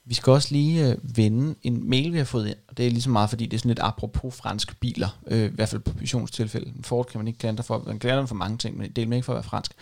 Vi 0.09 0.15
skal 0.15 0.31
også 0.31 0.49
lige 0.53 0.89
øh, 0.89 0.97
vende 1.17 1.55
en 1.63 1.91
mail, 1.91 2.13
vi 2.13 2.19
har 2.19 2.25
fået 2.25 2.49
ind, 2.49 2.57
og 2.69 2.77
det 2.77 2.87
er 2.87 2.91
ligesom 2.91 3.13
meget, 3.13 3.31
fordi 3.31 3.47
det 3.47 3.57
er 3.57 3.59
sådan 3.59 3.69
lidt 3.69 3.81
apropos 3.83 4.35
franske 4.35 4.75
biler, 4.81 5.19
øh, 5.27 5.45
i 5.45 5.55
hvert 5.55 5.69
fald 5.69 5.81
på 5.81 5.93
missionstilfælde. 6.01 6.73
Ford 6.83 7.07
kan 7.07 7.19
man 7.19 7.29
ikke 7.29 7.39
klandre 7.39 7.65
for, 7.65 7.83
man 7.87 7.99
klandre 7.99 8.27
for 8.27 8.35
mange 8.35 8.59
ting, 8.59 8.79
men 8.79 8.91
det 8.91 9.09
er 9.09 9.13
ikke 9.13 9.23
for 9.23 9.33
at 9.33 9.37
være 9.37 9.43
fransk. 9.43 9.73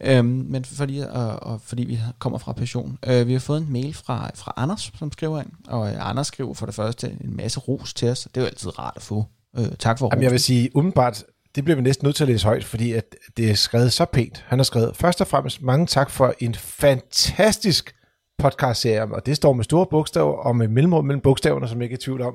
Øhm, 0.00 0.26
men 0.26 0.64
fordi, 0.64 0.98
og, 0.98 1.42
og 1.42 1.60
fordi 1.64 1.84
vi 1.84 1.98
kommer 2.18 2.38
fra 2.38 2.52
passion. 2.52 2.98
Øh, 3.06 3.26
vi 3.26 3.32
har 3.32 3.40
fået 3.40 3.60
en 3.60 3.72
mail 3.72 3.94
fra, 3.94 4.30
fra 4.34 4.52
Anders, 4.56 4.92
som 4.98 5.12
skriver 5.12 5.38
ind, 5.40 5.50
og 5.68 5.88
øh, 5.88 6.10
Anders 6.10 6.26
skriver 6.26 6.54
for 6.54 6.66
det 6.66 6.74
første 6.74 7.16
en 7.24 7.36
masse 7.36 7.60
ros 7.60 7.94
til 7.94 8.08
os, 8.08 8.28
det 8.34 8.36
er 8.36 8.40
jo 8.40 8.46
altid 8.46 8.78
rart 8.78 8.92
at 8.96 9.02
få. 9.02 9.24
Øh, 9.58 9.68
tak 9.78 9.98
for 9.98 10.08
Jamen, 10.12 10.22
jeg 10.22 10.32
vil 10.32 10.40
sige, 10.40 10.76
umiddelbart, 10.76 11.24
det 11.54 11.64
bliver 11.64 11.76
vi 11.76 11.82
næsten 11.82 12.06
nødt 12.06 12.16
til 12.16 12.24
at 12.24 12.28
læse 12.28 12.44
højt, 12.44 12.64
fordi 12.64 12.92
at 12.92 13.16
det 13.36 13.50
er 13.50 13.54
skrevet 13.54 13.92
så 13.92 14.04
pænt. 14.04 14.44
Han 14.46 14.58
har 14.58 14.64
skrevet, 14.64 14.96
først 14.96 15.20
og 15.20 15.26
fremmest 15.26 15.62
mange 15.62 15.86
tak 15.86 16.10
for 16.10 16.34
en 16.40 16.54
fantastisk 16.54 17.94
podcast-serie, 18.38 19.14
og 19.14 19.26
det 19.26 19.36
står 19.36 19.52
med 19.52 19.64
store 19.64 19.86
bogstaver 19.86 20.32
og 20.32 20.56
med 20.56 20.68
mellemrum 20.68 21.04
mellem 21.04 21.20
bogstaverne, 21.20 21.68
som 21.68 21.78
jeg 21.78 21.84
ikke 21.84 21.94
er 21.94 21.98
i 21.98 22.00
tvivl 22.00 22.22
om. 22.22 22.34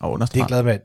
Og 0.00 0.20
Det 0.20 0.40
er 0.40 0.46
glad 0.46 0.62
mand. 0.62 0.80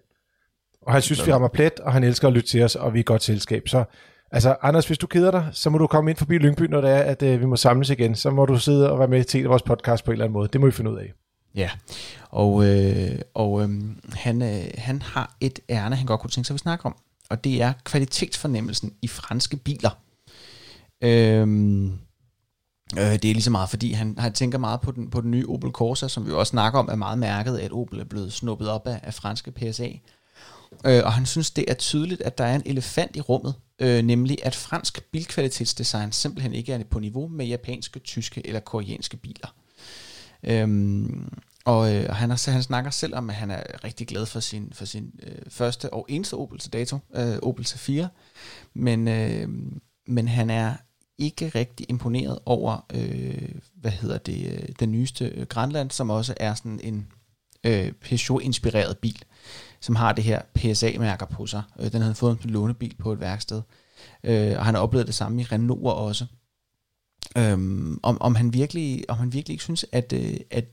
Og 0.81 0.93
han 0.93 1.01
synes, 1.01 1.27
vi 1.27 1.33
rammer 1.33 1.47
plet, 1.47 1.79
og 1.79 1.93
han 1.93 2.03
elsker 2.03 2.27
at 2.27 2.33
lytte 2.33 2.49
til 2.49 2.63
os, 2.63 2.75
og 2.75 2.93
vi 2.93 2.99
er 2.99 3.03
godt 3.03 3.23
selskab. 3.23 3.67
Så 3.67 3.83
altså, 4.31 4.55
Anders, 4.61 4.87
hvis 4.87 4.97
du 4.97 5.07
keder 5.07 5.31
dig, 5.31 5.49
så 5.51 5.69
må 5.69 5.77
du 5.77 5.87
komme 5.87 6.09
ind 6.09 6.17
forbi 6.17 6.37
Lyngby, 6.37 6.61
når 6.61 6.81
det 6.81 6.89
er, 6.89 6.97
at 6.97 7.23
øh, 7.23 7.39
vi 7.39 7.45
må 7.45 7.55
samles 7.55 7.89
igen. 7.89 8.15
Så 8.15 8.29
må 8.29 8.45
du 8.45 8.59
sidde 8.59 8.91
og 8.91 8.99
være 8.99 9.07
med 9.07 9.23
til 9.23 9.43
vores 9.43 9.61
podcast 9.61 10.03
på 10.03 10.11
en 10.11 10.13
eller 10.13 10.25
anden 10.25 10.33
måde. 10.33 10.49
Det 10.53 10.61
må 10.61 10.67
vi 10.67 10.71
finde 10.71 10.91
ud 10.91 10.97
af. 10.97 11.13
Ja, 11.55 11.69
og, 12.29 12.65
øh, 12.65 13.19
og 13.33 13.61
øh, 13.63 13.69
han, 14.13 14.41
øh, 14.41 14.63
han 14.77 15.01
har 15.01 15.35
et 15.41 15.59
ærne, 15.69 15.95
han 15.95 16.05
godt 16.05 16.21
kunne 16.21 16.31
tænke 16.31 16.47
sig, 16.47 16.53
at 16.53 16.55
vi 16.55 16.59
snakker 16.59 16.85
om. 16.85 16.95
Og 17.29 17.43
det 17.43 17.61
er 17.61 17.73
kvalitetsfornemmelsen 17.83 18.93
i 19.01 19.07
franske 19.07 19.57
biler. 19.57 19.99
Øhm, 21.01 21.93
øh, 22.97 23.11
det 23.11 23.25
er 23.25 23.33
lige 23.33 23.41
så 23.41 23.51
meget, 23.51 23.69
fordi 23.69 23.91
han, 23.91 24.15
han 24.17 24.33
tænker 24.33 24.57
meget 24.57 24.81
på 24.81 24.91
den, 24.91 25.09
på 25.09 25.21
den 25.21 25.31
nye 25.31 25.45
Opel 25.49 25.71
Corsa, 25.71 26.07
som 26.07 26.27
vi 26.27 26.31
også 26.31 26.49
snakker 26.49 26.79
om, 26.79 26.89
er 26.91 26.95
meget 26.95 27.19
mærket, 27.19 27.57
at 27.57 27.71
Opel 27.71 27.99
er 27.99 28.05
blevet 28.05 28.33
snuppet 28.33 28.69
op 28.69 28.87
af, 28.87 28.99
af 29.03 29.13
franske 29.13 29.51
PSA. 29.51 29.89
Øh, 30.85 31.01
og 31.05 31.13
han 31.13 31.25
synes, 31.25 31.51
det 31.51 31.65
er 31.67 31.73
tydeligt, 31.73 32.21
at 32.21 32.37
der 32.37 32.43
er 32.43 32.55
en 32.55 32.63
elefant 32.65 33.15
i 33.15 33.21
rummet, 33.21 33.55
øh, 33.79 34.01
nemlig 34.03 34.37
at 34.43 34.55
fransk 34.55 35.03
bilkvalitetsdesign 35.11 36.11
simpelthen 36.11 36.53
ikke 36.53 36.73
er 36.73 36.83
på 36.83 36.99
niveau 36.99 37.27
med 37.27 37.45
japanske, 37.45 37.99
tyske 37.99 38.47
eller 38.47 38.59
koreanske 38.59 39.17
biler. 39.17 39.55
Øhm, 40.43 41.33
og 41.65 41.95
øh, 41.95 42.09
han, 42.09 42.29
har, 42.29 42.51
han 42.51 42.63
snakker 42.63 42.91
selv 42.91 43.15
om, 43.15 43.29
at 43.29 43.35
han 43.35 43.51
er 43.51 43.83
rigtig 43.83 44.07
glad 44.07 44.25
for 44.25 44.39
sin, 44.39 44.71
for 44.73 44.85
sin 44.85 45.11
øh, 45.23 45.41
første 45.49 45.93
og 45.93 46.05
eneste 46.09 46.33
Opel 46.33 46.59
til 46.59 46.73
dato, 46.73 46.97
øh, 47.15 47.37
Opel 47.41 47.65
Zafira. 47.65 48.07
Men, 48.73 49.07
øh, 49.07 49.49
men 50.07 50.27
han 50.27 50.49
er 50.49 50.73
ikke 51.19 51.49
rigtig 51.49 51.85
imponeret 51.89 52.39
over, 52.45 52.85
øh, 52.93 53.49
hvad 53.75 53.91
hedder 53.91 54.17
det, 54.17 54.51
øh, 54.53 54.69
den 54.79 54.91
nyeste 54.91 55.25
øh, 55.25 55.45
Grandland, 55.45 55.91
som 55.91 56.09
også 56.09 56.33
er 56.37 56.53
sådan 56.53 56.79
en 56.83 57.07
øh, 57.63 57.91
Peugeot-inspireret 57.91 58.97
bil, 58.97 59.21
som 59.79 59.95
har 59.95 60.13
det 60.13 60.23
her 60.23 60.41
PSA-mærker 60.55 61.25
på 61.25 61.45
sig. 61.45 61.63
Øh, 61.79 61.85
den 61.85 61.93
havde 61.93 62.05
han 62.05 62.15
fået 62.15 62.43
en 62.43 62.49
lånebil 62.49 62.95
på 62.99 63.13
et 63.13 63.19
værksted. 63.19 63.61
Øh, 64.23 64.57
og 64.57 64.65
han 64.65 64.75
har 64.75 64.81
oplevet 64.81 65.07
det 65.07 65.15
samme 65.15 65.41
i 65.41 65.45
Renault 65.45 65.83
også. 65.83 66.25
Øhm, 67.37 67.99
om, 68.03 68.21
om, 68.21 68.35
han 68.35 68.53
virkelig, 68.53 69.05
om 69.09 69.17
han 69.17 69.33
virkelig 69.33 69.53
ikke 69.53 69.63
synes, 69.63 69.85
at, 69.91 70.13
øh, 70.13 70.37
at, 70.51 70.65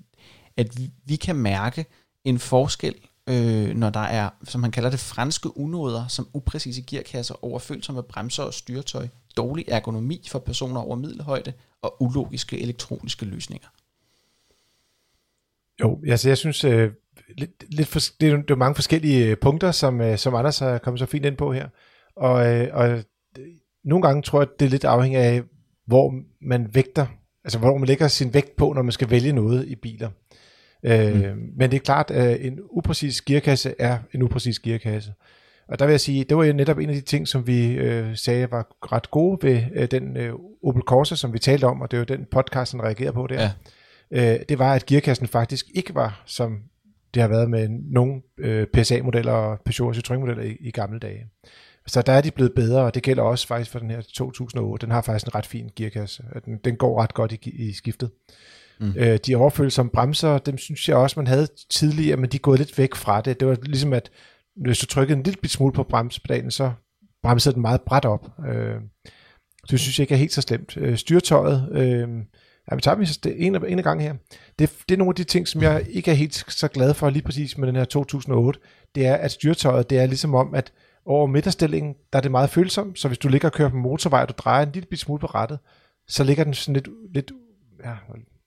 at 0.57 0.79
vi, 0.79 0.91
vi 1.05 1.17
kan 1.17 1.37
mærke 1.37 1.87
en 2.25 2.39
forskel, 2.39 2.95
øh, 3.29 3.77
når 3.77 3.91
der 3.91 4.01
er, 4.01 4.31
som 4.45 4.63
han 4.63 4.73
kalder 4.73 4.91
det, 4.91 5.01
franske 5.01 5.57
unåder, 5.57 6.07
som 6.09 6.29
upræcise 6.33 6.83
gearkasser, 6.83 7.45
overfølsomme 7.45 8.03
bremser 8.03 8.43
og 8.43 8.55
styretøj, 8.55 9.09
dårlig 9.37 9.65
ergonomi 9.69 10.27
for 10.31 10.39
personer 10.39 10.81
over 10.81 10.97
middelhøjde 10.97 11.53
og 11.83 12.03
ulogiske 12.03 12.61
elektroniske 12.61 13.25
løsninger. 13.25 13.69
Jo, 15.81 16.01
altså 16.09 16.29
jeg 16.29 16.39
synes, 16.39 16.65
øh, 16.65 16.93
lidt, 17.39 17.65
lidt 17.75 17.89
for, 17.89 18.01
det, 18.21 18.31
er, 18.31 18.37
det 18.37 18.51
er 18.51 18.57
mange 18.57 18.75
forskellige 18.75 19.27
øh, 19.27 19.37
punkter, 19.37 19.73
som, 19.73 20.01
øh, 20.01 20.19
som 20.19 20.35
Anders 20.35 20.59
har 20.59 20.79
kommet 20.79 20.99
så 20.99 21.07
fint 21.07 21.25
ind 21.25 21.37
på 21.37 21.53
her. 21.53 21.69
Og, 22.17 22.47
øh, 22.47 22.69
og 22.73 22.89
øh, 22.91 23.03
nogle 23.85 24.03
gange 24.07 24.23
tror 24.23 24.41
jeg, 24.41 24.49
det 24.59 24.67
er 24.67 24.71
lidt 24.71 24.85
afhængigt 24.85 25.23
af, 25.23 25.43
hvor 25.87 26.15
man 26.41 26.75
vægter, 26.75 27.07
altså 27.45 27.59
hvor 27.59 27.79
man 27.79 27.87
lægger 27.87 28.09
sin 28.09 28.35
vægt 28.35 28.57
på, 28.57 28.73
når 28.73 28.83
man 28.83 28.93
skal 28.93 29.11
vælge 29.11 29.33
noget 29.33 29.69
i 29.69 29.75
biler. 29.75 30.11
Øh, 30.83 31.15
mm. 31.15 31.53
Men 31.57 31.71
det 31.71 31.77
er 31.77 31.81
klart, 31.81 32.11
at 32.11 32.47
en 32.47 32.59
upræcis 32.71 33.23
gearkasse 33.23 33.75
er 33.79 33.99
en 34.13 34.23
upræcis 34.23 34.59
gearkasse. 34.59 35.13
Og 35.69 35.79
der 35.79 35.87
vil 35.87 35.93
jeg 35.93 36.01
sige, 36.01 36.25
det 36.25 36.37
var 36.37 36.45
jo 36.45 36.53
netop 36.53 36.79
en 36.79 36.89
af 36.89 36.95
de 36.95 37.01
ting, 37.01 37.29
som 37.29 37.47
vi 37.47 37.73
øh, 37.73 38.17
sagde 38.17 38.51
var 38.51 38.67
ret 38.93 39.11
gode 39.11 39.39
ved 39.43 39.63
øh, 39.75 39.91
den 39.91 40.17
øh, 40.17 40.33
Opel 40.63 40.83
Corsa, 40.83 41.17
som 41.17 41.33
vi 41.33 41.39
talte 41.39 41.65
om, 41.65 41.81
og 41.81 41.91
det 41.91 41.97
er 41.97 41.99
jo 41.99 42.05
den 42.05 42.27
podcast, 42.31 42.73
han 42.73 42.83
reagerede 42.83 43.13
på 43.13 43.27
der. 43.27 43.43
Ja. 43.43 44.35
Øh, 44.35 44.41
det 44.49 44.59
var, 44.59 44.75
at 44.75 44.87
gearkassen 44.87 45.27
faktisk 45.27 45.67
ikke 45.75 45.95
var, 45.95 46.23
som 46.27 46.59
det 47.15 47.23
har 47.23 47.29
været 47.29 47.51
med 47.51 47.69
nogle 47.69 48.23
øh, 48.39 48.67
PSA-modeller 48.67 49.33
og 49.33 49.61
Peugeot 49.65 49.97
Citroën-modeller 49.97 50.43
i, 50.43 50.57
i 50.61 50.71
gamle 50.71 50.99
dage. 50.99 51.27
Så 51.87 52.03
der 52.03 52.13
er 52.13 52.21
de 52.21 52.31
blevet 52.31 52.53
bedre, 52.55 52.83
og 52.83 52.95
det 52.95 53.03
gælder 53.03 53.23
også 53.23 53.47
faktisk 53.47 53.71
for 53.71 53.79
den 53.79 53.91
her 53.91 54.01
2008. 54.01 54.87
Den 54.87 54.93
har 54.93 55.03
faktisk 55.03 55.27
en 55.27 55.35
ret 55.35 55.47
fin 55.47 55.71
gearkasse. 55.77 56.23
Den, 56.45 56.59
den 56.65 56.77
går 56.77 57.03
ret 57.03 57.15
godt 57.15 57.33
i, 57.33 57.51
i 57.51 57.73
skiftet. 57.73 58.11
Mm. 58.81 58.95
Øh, 58.97 59.19
de 59.27 59.37
overfølsomme 59.37 59.91
bremser, 59.91 60.39
dem 60.39 60.59
synes 60.59 60.89
jeg 60.89 60.97
også, 60.97 61.21
man 61.21 61.27
havde 61.27 61.49
tidligere, 61.71 62.17
men 62.17 62.31
de 62.31 62.37
er 62.37 62.41
gået 62.41 62.59
lidt 62.59 62.79
væk 62.79 62.95
fra 62.95 63.21
det. 63.21 63.41
Det 63.41 63.49
var 63.49 63.57
ligesom, 63.63 63.93
at 63.93 64.11
hvis 64.57 64.79
du 64.79 64.87
trykkede 64.87 65.17
en 65.19 65.23
lille 65.23 65.41
bit 65.43 65.51
smule 65.51 65.73
på 65.73 65.83
bremsepedalen, 65.83 66.51
så 66.51 66.73
bremsede 67.23 67.55
den 67.55 67.63
meget 67.63 67.83
bræt 67.83 68.05
op. 68.05 68.31
Øh, 68.49 68.75
det 69.71 69.81
synes 69.81 69.99
jeg 69.99 70.03
ikke 70.03 70.15
er 70.15 70.19
helt 70.19 70.33
så 70.33 70.41
slemt. 70.41 70.77
Øh, 70.77 70.97
styretøjet, 70.97 71.69
øh, 71.73 72.09
ja, 72.71 72.75
vi 72.75 72.81
tager 72.81 72.95
vi 72.95 73.05
det 73.05 73.47
en, 73.47 73.65
en 73.67 73.79
af 73.79 73.85
gangen 73.85 74.07
her. 74.07 74.15
Det, 74.59 74.73
det 74.89 74.95
er 74.95 74.99
nogle 74.99 75.11
af 75.11 75.15
de 75.15 75.25
ting, 75.25 75.49
som 75.49 75.63
jeg 75.63 75.87
ikke 75.91 76.11
er 76.11 76.15
helt 76.15 76.45
så 76.49 76.69
glad 76.69 76.95
for 76.95 77.11
lige 77.11 77.23
præcis 77.23 77.59
med 77.59 77.69
den 77.69 77.77
her 77.77 77.85
2008. 77.85 78.61
Det 78.95 79.07
er, 79.07 79.15
at 79.15 79.31
styretøjet, 79.31 79.91
det 79.91 79.99
er 79.99 80.07
ligesom 80.07 80.35
om, 80.35 80.55
at 80.55 80.73
over 81.07 81.27
midterstillingen, 81.27 81.95
der 82.13 82.19
er 82.19 82.23
det 82.23 82.31
meget 82.31 82.51
følsomt, 82.51 82.99
så 82.99 83.09
hvis 83.09 83.19
du 83.19 83.29
ligger 83.29 83.49
og 83.49 83.53
kører 83.53 83.69
på 83.69 83.77
motorvej, 83.77 84.23
og 84.23 84.29
du 84.29 84.35
drejer 84.39 84.67
en 84.67 84.73
lille 84.73 84.87
bit 84.87 84.99
smule 84.99 85.21
på 85.21 85.27
rettet, 85.27 85.59
så 86.09 86.25
ligger 86.25 86.45
den 86.45 86.55
sådan 86.55 86.75
lidt, 86.75 86.89
lidt 87.15 87.33
ja, 87.85 87.95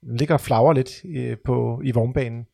den 0.02 0.18
ligger 0.18 0.34
og 0.34 0.42
flagrer 0.42 0.74
lidt 0.74 1.04
i, 1.04 1.36
på, 1.46 1.82
i 1.84 1.92
vognbanen. 1.92 2.46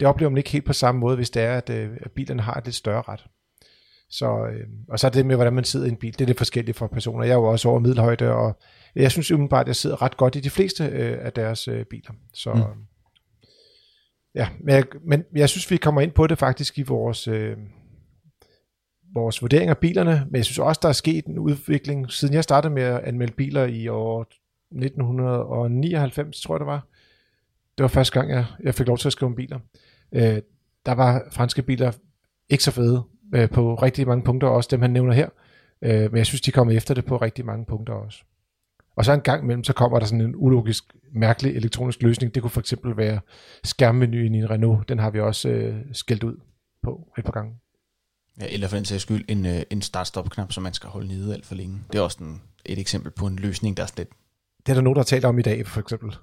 Det 0.00 0.08
oplever 0.08 0.30
man 0.30 0.38
ikke 0.38 0.50
helt 0.50 0.64
på 0.64 0.72
samme 0.72 1.00
måde, 1.00 1.16
hvis 1.16 1.30
det 1.30 1.42
er, 1.42 1.56
at, 1.56 1.70
øh, 1.70 1.90
at 2.00 2.12
bilerne 2.12 2.42
har 2.42 2.54
et 2.54 2.64
lidt 2.64 2.76
større 2.76 3.02
ret. 3.08 3.26
Så, 4.10 4.46
øh, 4.46 4.66
og 4.88 4.98
så 4.98 5.06
er 5.06 5.10
det 5.10 5.26
med, 5.26 5.36
hvordan 5.36 5.52
man 5.52 5.64
sidder 5.64 5.86
i 5.86 5.88
en 5.88 5.96
bil, 5.96 6.12
det 6.12 6.20
er 6.20 6.26
lidt 6.26 6.38
forskelligt 6.38 6.76
for 6.76 6.86
personer. 6.86 7.24
Jeg 7.24 7.32
er 7.32 7.36
jo 7.36 7.44
også 7.44 7.68
over 7.68 7.78
middelhøjde, 7.78 8.32
og 8.32 8.58
jeg 8.94 9.10
synes 9.10 9.30
umiddelbart, 9.30 9.64
at 9.64 9.68
jeg 9.68 9.76
sidder 9.76 10.02
ret 10.02 10.16
godt 10.16 10.36
i 10.36 10.40
de 10.40 10.50
fleste 10.50 10.84
øh, 10.84 11.18
af 11.20 11.32
deres 11.32 11.68
øh, 11.68 11.84
biler. 11.84 12.12
Så 12.34 12.52
mm. 12.52 12.60
ja, 14.34 14.48
men 14.60 14.74
jeg, 14.74 14.84
men 15.06 15.24
jeg 15.34 15.48
synes, 15.48 15.70
vi 15.70 15.76
kommer 15.76 16.00
ind 16.00 16.12
på 16.12 16.26
det 16.26 16.38
faktisk 16.38 16.78
i 16.78 16.82
vores, 16.82 17.28
øh, 17.28 17.56
vores 19.14 19.42
vurdering 19.42 19.70
af 19.70 19.78
bilerne, 19.78 20.26
men 20.30 20.36
jeg 20.36 20.44
synes 20.44 20.58
også, 20.58 20.78
der 20.82 20.88
er 20.88 20.92
sket 20.92 21.26
en 21.26 21.38
udvikling, 21.38 22.10
siden 22.10 22.34
jeg 22.34 22.44
startede 22.44 22.74
med 22.74 22.82
at 22.82 23.00
anmelde 23.00 23.32
biler 23.32 23.64
i 23.64 23.88
år 23.88 24.26
1999, 24.72 26.40
tror 26.40 26.54
jeg 26.54 26.60
det 26.60 26.66
var. 26.66 26.86
Det 27.78 27.82
var 27.84 27.88
første 27.88 28.20
gang, 28.20 28.30
jeg, 28.30 28.46
jeg 28.62 28.74
fik 28.74 28.86
lov 28.86 28.98
til 28.98 29.08
at 29.08 29.12
skrive 29.12 29.28
om 29.28 29.34
biler. 29.34 29.58
Øh, 30.12 30.42
der 30.86 30.92
var 30.92 31.22
franske 31.32 31.62
biler 31.62 31.92
ikke 32.48 32.64
så 32.64 32.70
fede 32.70 33.02
øh, 33.34 33.50
på 33.50 33.74
rigtig 33.74 34.06
mange 34.06 34.24
punkter, 34.24 34.48
også 34.48 34.68
dem 34.70 34.80
han 34.80 34.90
nævner 34.90 35.12
her. 35.12 35.28
Øh, 35.82 36.10
men 36.12 36.16
jeg 36.16 36.26
synes, 36.26 36.40
de 36.40 36.52
kommer 36.52 36.74
efter 36.74 36.94
det 36.94 37.04
på 37.04 37.16
rigtig 37.16 37.46
mange 37.46 37.64
punkter 37.64 37.94
også. 37.94 38.24
Og 38.96 39.04
så 39.04 39.12
en 39.12 39.20
gang 39.20 39.42
imellem, 39.42 39.64
så 39.64 39.72
kommer 39.72 39.98
der 39.98 40.06
sådan 40.06 40.20
en 40.20 40.34
ulogisk, 40.36 40.84
mærkelig 41.12 41.56
elektronisk 41.56 42.02
løsning. 42.02 42.34
Det 42.34 42.42
kunne 42.42 42.50
for 42.50 42.60
eksempel 42.60 42.96
være 42.96 43.20
skærmmenuen 43.64 44.34
i 44.34 44.38
en 44.38 44.50
Renault. 44.50 44.88
Den 44.88 44.98
har 44.98 45.10
vi 45.10 45.20
også 45.20 45.48
øh, 45.48 45.76
skældt 45.92 46.22
ud 46.22 46.36
på 46.82 47.12
et 47.18 47.24
par 47.24 47.32
gange. 47.32 47.54
Ja, 48.40 48.46
eller 48.50 48.68
for 48.68 48.76
den 48.76 48.84
sags 48.84 49.02
skyld 49.02 49.24
en, 49.28 49.46
øh, 49.46 49.62
en 49.70 49.82
start-stop-knap, 49.82 50.52
som 50.52 50.62
man 50.62 50.74
skal 50.74 50.90
holde 50.90 51.08
nede 51.08 51.34
alt 51.34 51.46
for 51.46 51.54
længe. 51.54 51.82
Det 51.92 51.98
er 51.98 52.02
også 52.02 52.24
en, 52.24 52.42
et 52.64 52.78
eksempel 52.78 53.12
på 53.12 53.26
en 53.26 53.36
løsning, 53.36 53.76
der 53.76 53.82
er 53.82 53.86
sådan 53.86 54.00
lidt... 54.00 54.08
Det 54.66 54.72
er 54.72 54.74
der 54.74 54.82
nogen, 54.82 54.94
der 54.94 55.00
har 55.00 55.04
talt 55.04 55.24
om 55.24 55.38
i 55.38 55.42
dag, 55.42 55.66
for 55.66 55.80
eksempel. 55.80 56.16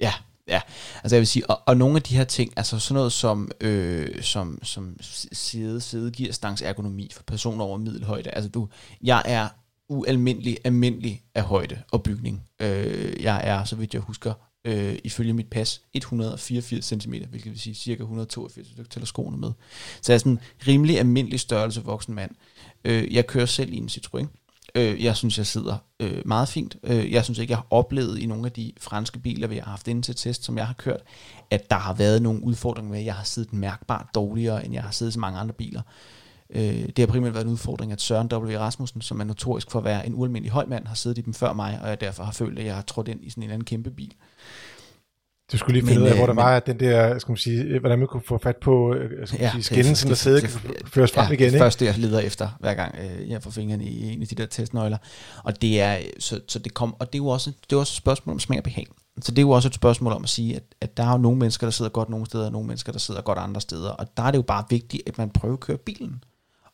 Ja, 0.00 0.12
ja. 0.48 0.60
Altså 1.02 1.16
jeg 1.16 1.20
vil 1.20 1.26
sige, 1.26 1.50
og, 1.50 1.60
og 1.66 1.76
nogle 1.76 1.96
af 1.96 2.02
de 2.02 2.16
her 2.16 2.24
ting, 2.24 2.52
altså 2.56 2.78
sådan 2.78 2.94
noget 2.94 3.12
som, 3.12 3.50
øh, 3.60 4.22
som, 4.22 4.58
som 4.62 4.96
side, 5.32 5.80
side 5.80 6.10
giver 6.10 6.32
stangs 6.32 6.62
ergonomi 6.62 7.10
for 7.12 7.22
personer 7.22 7.64
over 7.64 7.78
middelhøjde. 7.78 8.30
Altså 8.30 8.50
du, 8.50 8.68
jeg 9.02 9.22
er 9.24 9.48
ualmindelig 9.88 10.58
almindelig 10.64 11.22
af 11.34 11.42
højde 11.42 11.82
og 11.92 12.02
bygning. 12.02 12.42
Øh, 12.60 13.22
jeg 13.22 13.40
er, 13.44 13.64
så 13.64 13.76
vidt 13.76 13.94
jeg 13.94 14.02
husker, 14.02 14.34
øh, 14.64 14.98
ifølge 15.04 15.32
mit 15.32 15.50
pas 15.50 15.80
184 15.92 16.84
cm, 16.84 17.14
hvilket 17.30 17.52
vil 17.52 17.60
sige 17.60 17.74
cirka 17.74 18.02
182, 18.02 18.66
hvis 18.66 18.76
du 18.76 18.84
tæller 18.84 19.06
skoene 19.06 19.36
med. 19.36 19.52
Så 20.00 20.12
jeg 20.12 20.14
er 20.14 20.18
sådan 20.18 20.32
en 20.32 20.40
rimelig 20.66 20.98
almindelig 20.98 21.40
størrelse 21.40 21.84
voksen 21.84 22.14
mand. 22.14 22.30
Øh, 22.84 23.14
jeg 23.14 23.26
kører 23.26 23.46
selv 23.46 23.72
i 23.72 23.76
en 23.76 23.88
Citroën. 23.88 24.41
Øh, 24.74 25.04
jeg 25.04 25.16
synes, 25.16 25.38
jeg 25.38 25.46
sidder 25.46 25.76
øh, 26.00 26.22
meget 26.24 26.48
fint. 26.48 26.76
Øh, 26.82 27.12
jeg 27.12 27.24
synes 27.24 27.38
ikke, 27.38 27.50
jeg 27.50 27.58
har 27.58 27.66
oplevet 27.70 28.18
i 28.18 28.26
nogle 28.26 28.46
af 28.46 28.52
de 28.52 28.72
franske 28.80 29.18
biler, 29.18 29.46
vi 29.48 29.56
har 29.56 29.70
haft 29.70 29.88
inde 29.88 30.02
til 30.02 30.14
test, 30.14 30.44
som 30.44 30.58
jeg 30.58 30.66
har 30.66 30.74
kørt, 30.74 31.00
at 31.50 31.70
der 31.70 31.76
har 31.76 31.94
været 31.94 32.22
nogle 32.22 32.44
udfordringer 32.44 32.90
med, 32.90 32.98
at 32.98 33.04
jeg 33.04 33.14
har 33.14 33.24
siddet 33.24 33.52
mærkbart 33.52 34.06
dårligere, 34.14 34.64
end 34.64 34.74
jeg 34.74 34.82
har 34.82 34.90
siddet 34.90 35.12
i 35.12 35.14
så 35.14 35.20
mange 35.20 35.38
andre 35.38 35.54
biler. 35.54 35.82
Øh, 36.50 36.88
det 36.88 36.98
har 36.98 37.06
primært 37.06 37.34
været 37.34 37.44
en 37.44 37.52
udfordring, 37.52 37.92
at 37.92 38.00
Søren 38.00 38.28
W. 38.32 38.58
Rasmussen, 38.58 39.00
som 39.00 39.20
er 39.20 39.24
notorisk 39.24 39.70
for 39.70 39.78
at 39.78 39.84
være 39.84 40.06
en 40.06 40.14
ualmindelig 40.14 40.52
høj 40.52 40.64
mand, 40.66 40.86
har 40.86 40.94
siddet 40.94 41.18
i 41.18 41.20
dem 41.20 41.34
før 41.34 41.52
mig, 41.52 41.78
og 41.82 41.88
jeg 41.88 42.00
derfor 42.00 42.24
har 42.24 42.32
følt, 42.32 42.58
at 42.58 42.64
jeg 42.64 42.74
har 42.74 42.82
trådt 42.82 43.08
ind 43.08 43.24
i 43.24 43.30
sådan 43.30 43.42
en 43.42 43.50
anden 43.50 43.64
kæmpe 43.64 43.90
bil. 43.90 44.14
Du 45.52 45.58
skulle 45.58 45.80
lige 45.80 45.88
finde 45.88 46.00
men, 46.00 46.08
ud 46.08 46.12
af, 46.12 46.16
hvor 46.18 46.26
der 46.26 46.32
men, 46.32 46.44
var 46.44 46.60
den 46.60 46.80
der, 46.80 47.18
skal 47.18 47.32
man 47.32 47.36
sige, 47.36 47.78
hvordan 47.78 47.98
man 47.98 48.08
kunne 48.08 48.22
få 48.26 48.38
fat 48.38 48.56
på 48.56 48.94
øh, 48.94 49.26
skal 49.26 49.40
man 49.40 49.46
ja, 49.46 49.50
sige, 49.50 49.62
skinnelsen, 49.62 50.08
der 50.08 50.14
sidder 50.14 50.40
kan 50.40 50.50
føres 50.86 51.12
frem 51.12 51.26
ja, 51.26 51.32
igen. 51.32 51.52
det 51.52 51.54
er 51.54 51.58
første, 51.58 51.84
jeg 51.84 51.98
leder 51.98 52.20
efter, 52.20 52.48
hver 52.60 52.74
gang 52.74 52.94
øh, 52.98 53.30
jeg 53.30 53.42
får 53.42 53.50
fingrene 53.50 53.84
i 53.84 54.12
en 54.12 54.22
af 54.22 54.28
de 54.28 54.34
der 54.34 54.46
testnøgler. 54.46 54.98
Og 55.44 55.62
det 55.62 55.80
er, 55.80 55.98
så, 56.18 56.40
så 56.48 56.58
det 56.58 56.74
kom, 56.74 56.96
og 56.98 57.06
det 57.06 57.14
er 57.14 57.22
jo 57.22 57.26
også, 57.26 57.52
det 57.70 57.76
er 57.76 57.80
også 57.80 57.92
et 57.92 57.96
spørgsmål 57.96 58.32
om 58.34 58.40
smag 58.40 58.58
og 58.58 58.64
behag. 58.64 58.86
Så 59.20 59.32
det 59.32 59.38
er 59.38 59.42
jo 59.42 59.50
også 59.50 59.68
et 59.68 59.74
spørgsmål 59.74 60.12
om 60.12 60.22
at 60.22 60.28
sige, 60.28 60.56
at, 60.56 60.62
at 60.80 60.96
der 60.96 61.02
er 61.02 61.12
jo 61.12 61.18
nogle 61.18 61.38
mennesker, 61.38 61.66
der 61.66 61.72
sidder 61.72 61.90
godt 61.90 62.08
nogle 62.08 62.26
steder, 62.26 62.46
og 62.46 62.52
nogle 62.52 62.66
mennesker, 62.66 62.92
der 62.92 62.98
sidder 62.98 63.20
godt 63.20 63.38
andre 63.38 63.60
steder. 63.60 63.90
Og 63.90 64.06
der 64.16 64.22
er 64.22 64.30
det 64.30 64.38
jo 64.38 64.42
bare 64.42 64.64
vigtigt, 64.70 65.02
at 65.06 65.18
man 65.18 65.30
prøver 65.30 65.54
at 65.54 65.60
køre 65.60 65.78
bilen 65.78 66.24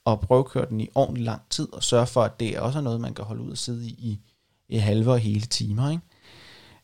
og 0.04 0.20
prøve 0.20 0.38
at 0.38 0.46
køre 0.46 0.66
den 0.68 0.80
i 0.80 0.88
ordentlig 0.94 1.24
lang 1.24 1.42
tid, 1.50 1.68
og 1.72 1.82
sørge 1.82 2.06
for, 2.06 2.22
at 2.22 2.40
det 2.40 2.58
også 2.58 2.78
er 2.78 2.82
noget, 2.82 3.00
man 3.00 3.14
kan 3.14 3.24
holde 3.24 3.42
ud 3.42 3.50
og 3.50 3.58
sidde 3.58 3.86
i, 3.86 3.90
i, 3.90 4.20
i 4.68 4.76
halve 4.76 5.12
og 5.12 5.18
hele 5.18 5.40
timer. 5.40 5.90
Ikke? 5.90 6.02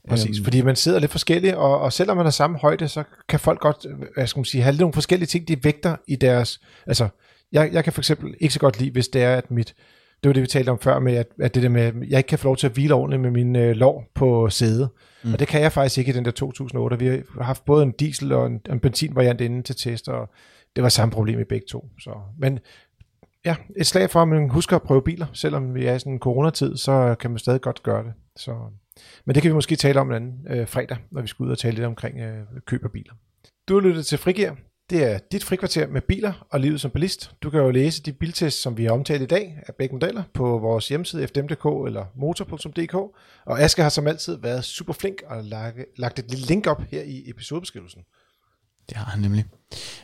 Præcis, 0.09 0.39
øhm. 0.39 0.45
fordi 0.45 0.63
man 0.63 0.77
sidder 0.77 0.99
lidt 0.99 1.11
forskelligt, 1.11 1.55
og, 1.55 1.81
og 1.81 1.93
selvom 1.93 2.17
man 2.17 2.27
har 2.27 2.31
samme 2.31 2.59
højde, 2.59 2.89
så 2.89 3.03
kan 3.29 3.41
folk 3.41 3.61
godt, 3.61 3.87
hvad 4.15 4.27
skal 4.27 4.41
man 4.41 4.45
sige, 4.45 4.63
have 4.63 4.77
nogle 4.77 4.93
forskellige 4.93 5.27
ting, 5.27 5.49
de 5.49 5.65
vægter 5.65 5.97
i 6.09 6.17
deres, 6.17 6.61
altså, 6.87 7.09
jeg, 7.53 7.71
jeg 7.73 7.85
kan 7.85 7.93
for 7.93 8.01
eksempel 8.01 8.35
ikke 8.41 8.55
så 8.55 8.61
godt 8.61 8.81
lide, 8.81 8.91
hvis 8.91 9.09
det 9.09 9.23
er, 9.23 9.37
at 9.37 9.51
mit, 9.51 9.75
det 10.23 10.29
var 10.29 10.33
det, 10.33 10.43
vi 10.43 10.47
talte 10.47 10.71
om 10.71 10.79
før, 10.79 10.99
med 10.99 11.15
at, 11.15 11.27
at 11.41 11.55
det 11.55 11.63
der 11.63 11.69
med, 11.69 11.83
at 11.83 11.95
jeg 12.09 12.19
ikke 12.19 12.29
kan 12.29 12.39
få 12.39 12.49
lov 12.49 12.57
til 12.57 12.67
at 12.67 12.73
hvile 12.73 12.95
ordentligt 12.95 13.23
med 13.23 13.31
min 13.31 13.57
øh, 13.57 13.77
lov 13.77 14.05
på 14.15 14.51
sædet. 14.51 14.89
Mm. 15.25 15.33
Og 15.33 15.39
det 15.39 15.49
kan 15.49 15.63
jeg 15.63 15.73
faktisk 15.73 15.99
ikke 15.99 16.11
i 16.11 16.15
den 16.15 16.25
der 16.25 16.31
2008. 16.31 16.99
Vi 16.99 17.07
har 17.07 17.43
haft 17.43 17.65
både 17.65 17.83
en 17.83 17.93
diesel 17.93 18.33
og 18.33 18.47
en, 18.47 18.61
en 18.71 18.81
benzinvariant 18.81 19.41
inde 19.41 19.63
til 19.63 19.77
test, 19.77 20.09
og 20.09 20.29
det 20.77 20.83
var 20.83 20.89
samme 20.89 21.13
problem 21.13 21.41
i 21.41 21.45
begge 21.45 21.67
to. 21.71 21.89
Så, 22.01 22.11
men 22.39 22.59
ja, 23.45 23.57
et 23.77 23.87
slag 23.87 24.11
for, 24.11 24.23
at 24.23 24.29
man 24.29 24.51
husker 24.51 24.77
at 24.77 24.83
prøve 24.83 25.03
biler. 25.03 25.27
Selvom 25.33 25.75
vi 25.75 25.87
er 25.87 25.95
i 25.95 25.99
sådan 25.99 26.13
en 26.13 26.19
coronatid, 26.19 26.77
så 26.77 27.15
kan 27.21 27.31
man 27.31 27.39
stadig 27.39 27.61
godt 27.61 27.83
gøre 27.83 28.05
det. 28.05 28.13
Så, 28.37 28.55
men 29.25 29.35
det 29.35 29.43
kan 29.43 29.49
vi 29.49 29.55
måske 29.55 29.77
tale 29.77 30.01
om 30.01 30.11
en 30.11 30.17
anden 30.17 30.47
øh, 30.51 30.69
fredag, 30.69 30.97
når 31.11 31.23
vi 31.23 31.29
skal 31.29 31.45
ud 31.45 31.51
og 31.51 31.59
tale 31.59 31.75
lidt 31.75 31.87
omkring 31.87 32.21
øh, 32.21 32.43
køb 32.67 32.85
af 32.85 32.93
biler. 32.93 33.13
Du 33.69 33.75
har 33.75 33.81
lyttet 33.81 34.07
til 34.07 34.19
Frigir. 34.19 34.51
Det 34.91 35.05
er 35.13 35.19
dit 35.33 35.45
frikvarter 35.45 35.87
med 35.87 36.01
biler 36.01 36.47
og 36.51 36.61
livet 36.61 36.81
som 36.81 36.91
bilist. 36.91 37.31
Du 37.43 37.51
kan 37.51 37.61
jo 37.61 37.71
læse 37.71 38.03
de 38.03 38.13
biltests, 38.13 38.63
som 38.63 38.77
vi 38.77 38.85
har 38.85 38.93
omtalt 38.93 39.23
i 39.23 39.27
dag 39.27 39.59
af 39.67 39.75
begge 39.75 39.95
modeller 39.95 40.23
på 40.35 40.59
vores 40.59 40.89
hjemmeside 40.89 41.29
fdm.dk 41.29 41.87
eller 41.87 42.05
motor.dk. 42.17 42.95
Og 43.45 43.61
Aske 43.61 43.83
har 43.83 43.89
som 43.89 44.07
altid 44.07 44.37
været 44.37 44.65
super 44.65 44.93
flink 44.93 45.23
og 45.27 45.45
lagt 45.97 46.19
et 46.19 46.31
lille 46.31 46.47
link 46.47 46.67
op 46.67 46.83
her 46.83 47.03
i 47.03 47.31
episodebeskrivelsen. 47.31 48.03
Det 48.89 48.97
har 48.97 49.05
han 49.05 49.21
nemlig. 49.21 49.45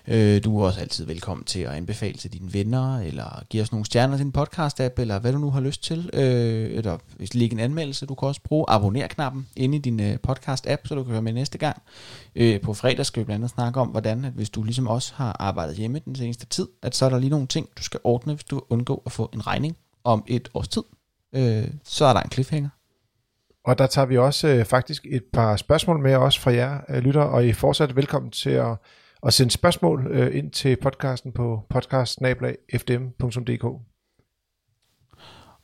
Øh, 0.08 0.44
du 0.44 0.60
er 0.60 0.66
også 0.66 0.80
altid 0.80 1.06
velkommen 1.06 1.44
til 1.44 1.60
at 1.60 1.72
anbefale 1.72 2.18
til 2.18 2.32
dine 2.32 2.52
venner, 2.52 2.98
eller 2.98 3.42
give 3.48 3.62
os 3.62 3.72
nogle 3.72 3.86
stjerner 3.86 4.16
til 4.16 4.24
din 4.24 4.34
podcast-app, 4.38 5.00
eller 5.00 5.18
hvad 5.18 5.32
du 5.32 5.38
nu 5.38 5.50
har 5.50 5.60
lyst 5.60 5.82
til. 5.82 6.10
Øh, 6.12 6.70
eller 6.70 6.98
hvis 7.16 7.34
lige 7.34 7.52
en 7.52 7.58
anmeldelse, 7.58 8.06
du 8.06 8.14
kan 8.14 8.28
også 8.28 8.40
bruge 8.44 8.64
abonner-knappen 8.68 9.48
inde 9.56 9.76
i 9.76 9.80
din 9.80 10.00
øh, 10.00 10.18
podcast-app, 10.28 10.80
så 10.84 10.94
du 10.94 11.02
kan 11.04 11.12
høre 11.12 11.22
med 11.22 11.32
næste 11.32 11.58
gang. 11.58 11.82
Øh, 12.34 12.60
på 12.60 12.74
fredag 12.74 13.06
skal 13.06 13.20
vi 13.20 13.24
blandt 13.24 13.44
andet 13.44 13.54
snakke 13.54 13.80
om, 13.80 13.88
hvordan 13.88 14.24
at 14.24 14.32
hvis 14.32 14.50
du 14.50 14.62
ligesom 14.62 14.86
også 14.86 15.12
har 15.14 15.36
arbejdet 15.38 15.76
hjemme 15.76 16.00
den 16.04 16.16
seneste 16.16 16.46
tid, 16.46 16.68
at 16.82 16.96
så 16.96 17.04
er 17.04 17.10
der 17.10 17.18
lige 17.18 17.30
nogle 17.30 17.46
ting, 17.46 17.68
du 17.78 17.82
skal 17.82 18.00
ordne, 18.04 18.34
hvis 18.34 18.44
du 18.44 18.62
undgår 18.70 19.02
at 19.06 19.12
få 19.12 19.30
en 19.34 19.46
regning 19.46 19.76
om 20.04 20.24
et 20.26 20.48
års 20.54 20.68
tid. 20.68 20.82
Øh, 21.32 21.68
så 21.84 22.04
er 22.04 22.12
der 22.12 22.20
en 22.20 22.30
cliffhanger. 22.30 22.68
Og 23.70 23.78
der 23.78 23.87
tager 23.87 24.06
vi 24.06 24.18
også 24.18 24.48
øh, 24.48 24.64
faktisk 24.64 25.06
et 25.11 25.24
par 25.33 25.56
spørgsmål 25.56 25.98
med 26.02 26.14
os 26.14 26.38
fra 26.38 26.52
jer 26.52 26.80
øh, 26.88 26.98
lytter, 26.98 27.22
og 27.22 27.46
I 27.46 27.48
er 27.48 27.54
fortsat 27.54 27.96
velkommen 27.96 28.30
til 28.30 28.50
at, 28.50 28.76
at 29.26 29.35
sende 29.35 29.50
spørgsmål 29.50 30.06
øh, 30.11 30.37
ind 30.37 30.50
til 30.50 30.76
podcasten 30.76 31.33
på 31.33 31.62
podcast.fdm.dk. 31.68 33.64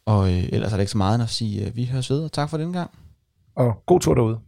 Og 0.06 0.32
øh, 0.32 0.44
ellers 0.52 0.72
er 0.72 0.76
der 0.76 0.80
ikke 0.80 0.92
så 0.92 0.98
meget 0.98 1.22
at 1.22 1.28
sige, 1.28 1.66
øh, 1.66 1.76
vi 1.76 1.84
høres 1.84 2.10
ved, 2.10 2.24
og 2.24 2.32
tak 2.32 2.50
for 2.50 2.56
den 2.56 2.72
gang. 2.72 2.90
Og 3.54 3.82
god 3.86 4.00
tur 4.00 4.14
derude. 4.14 4.38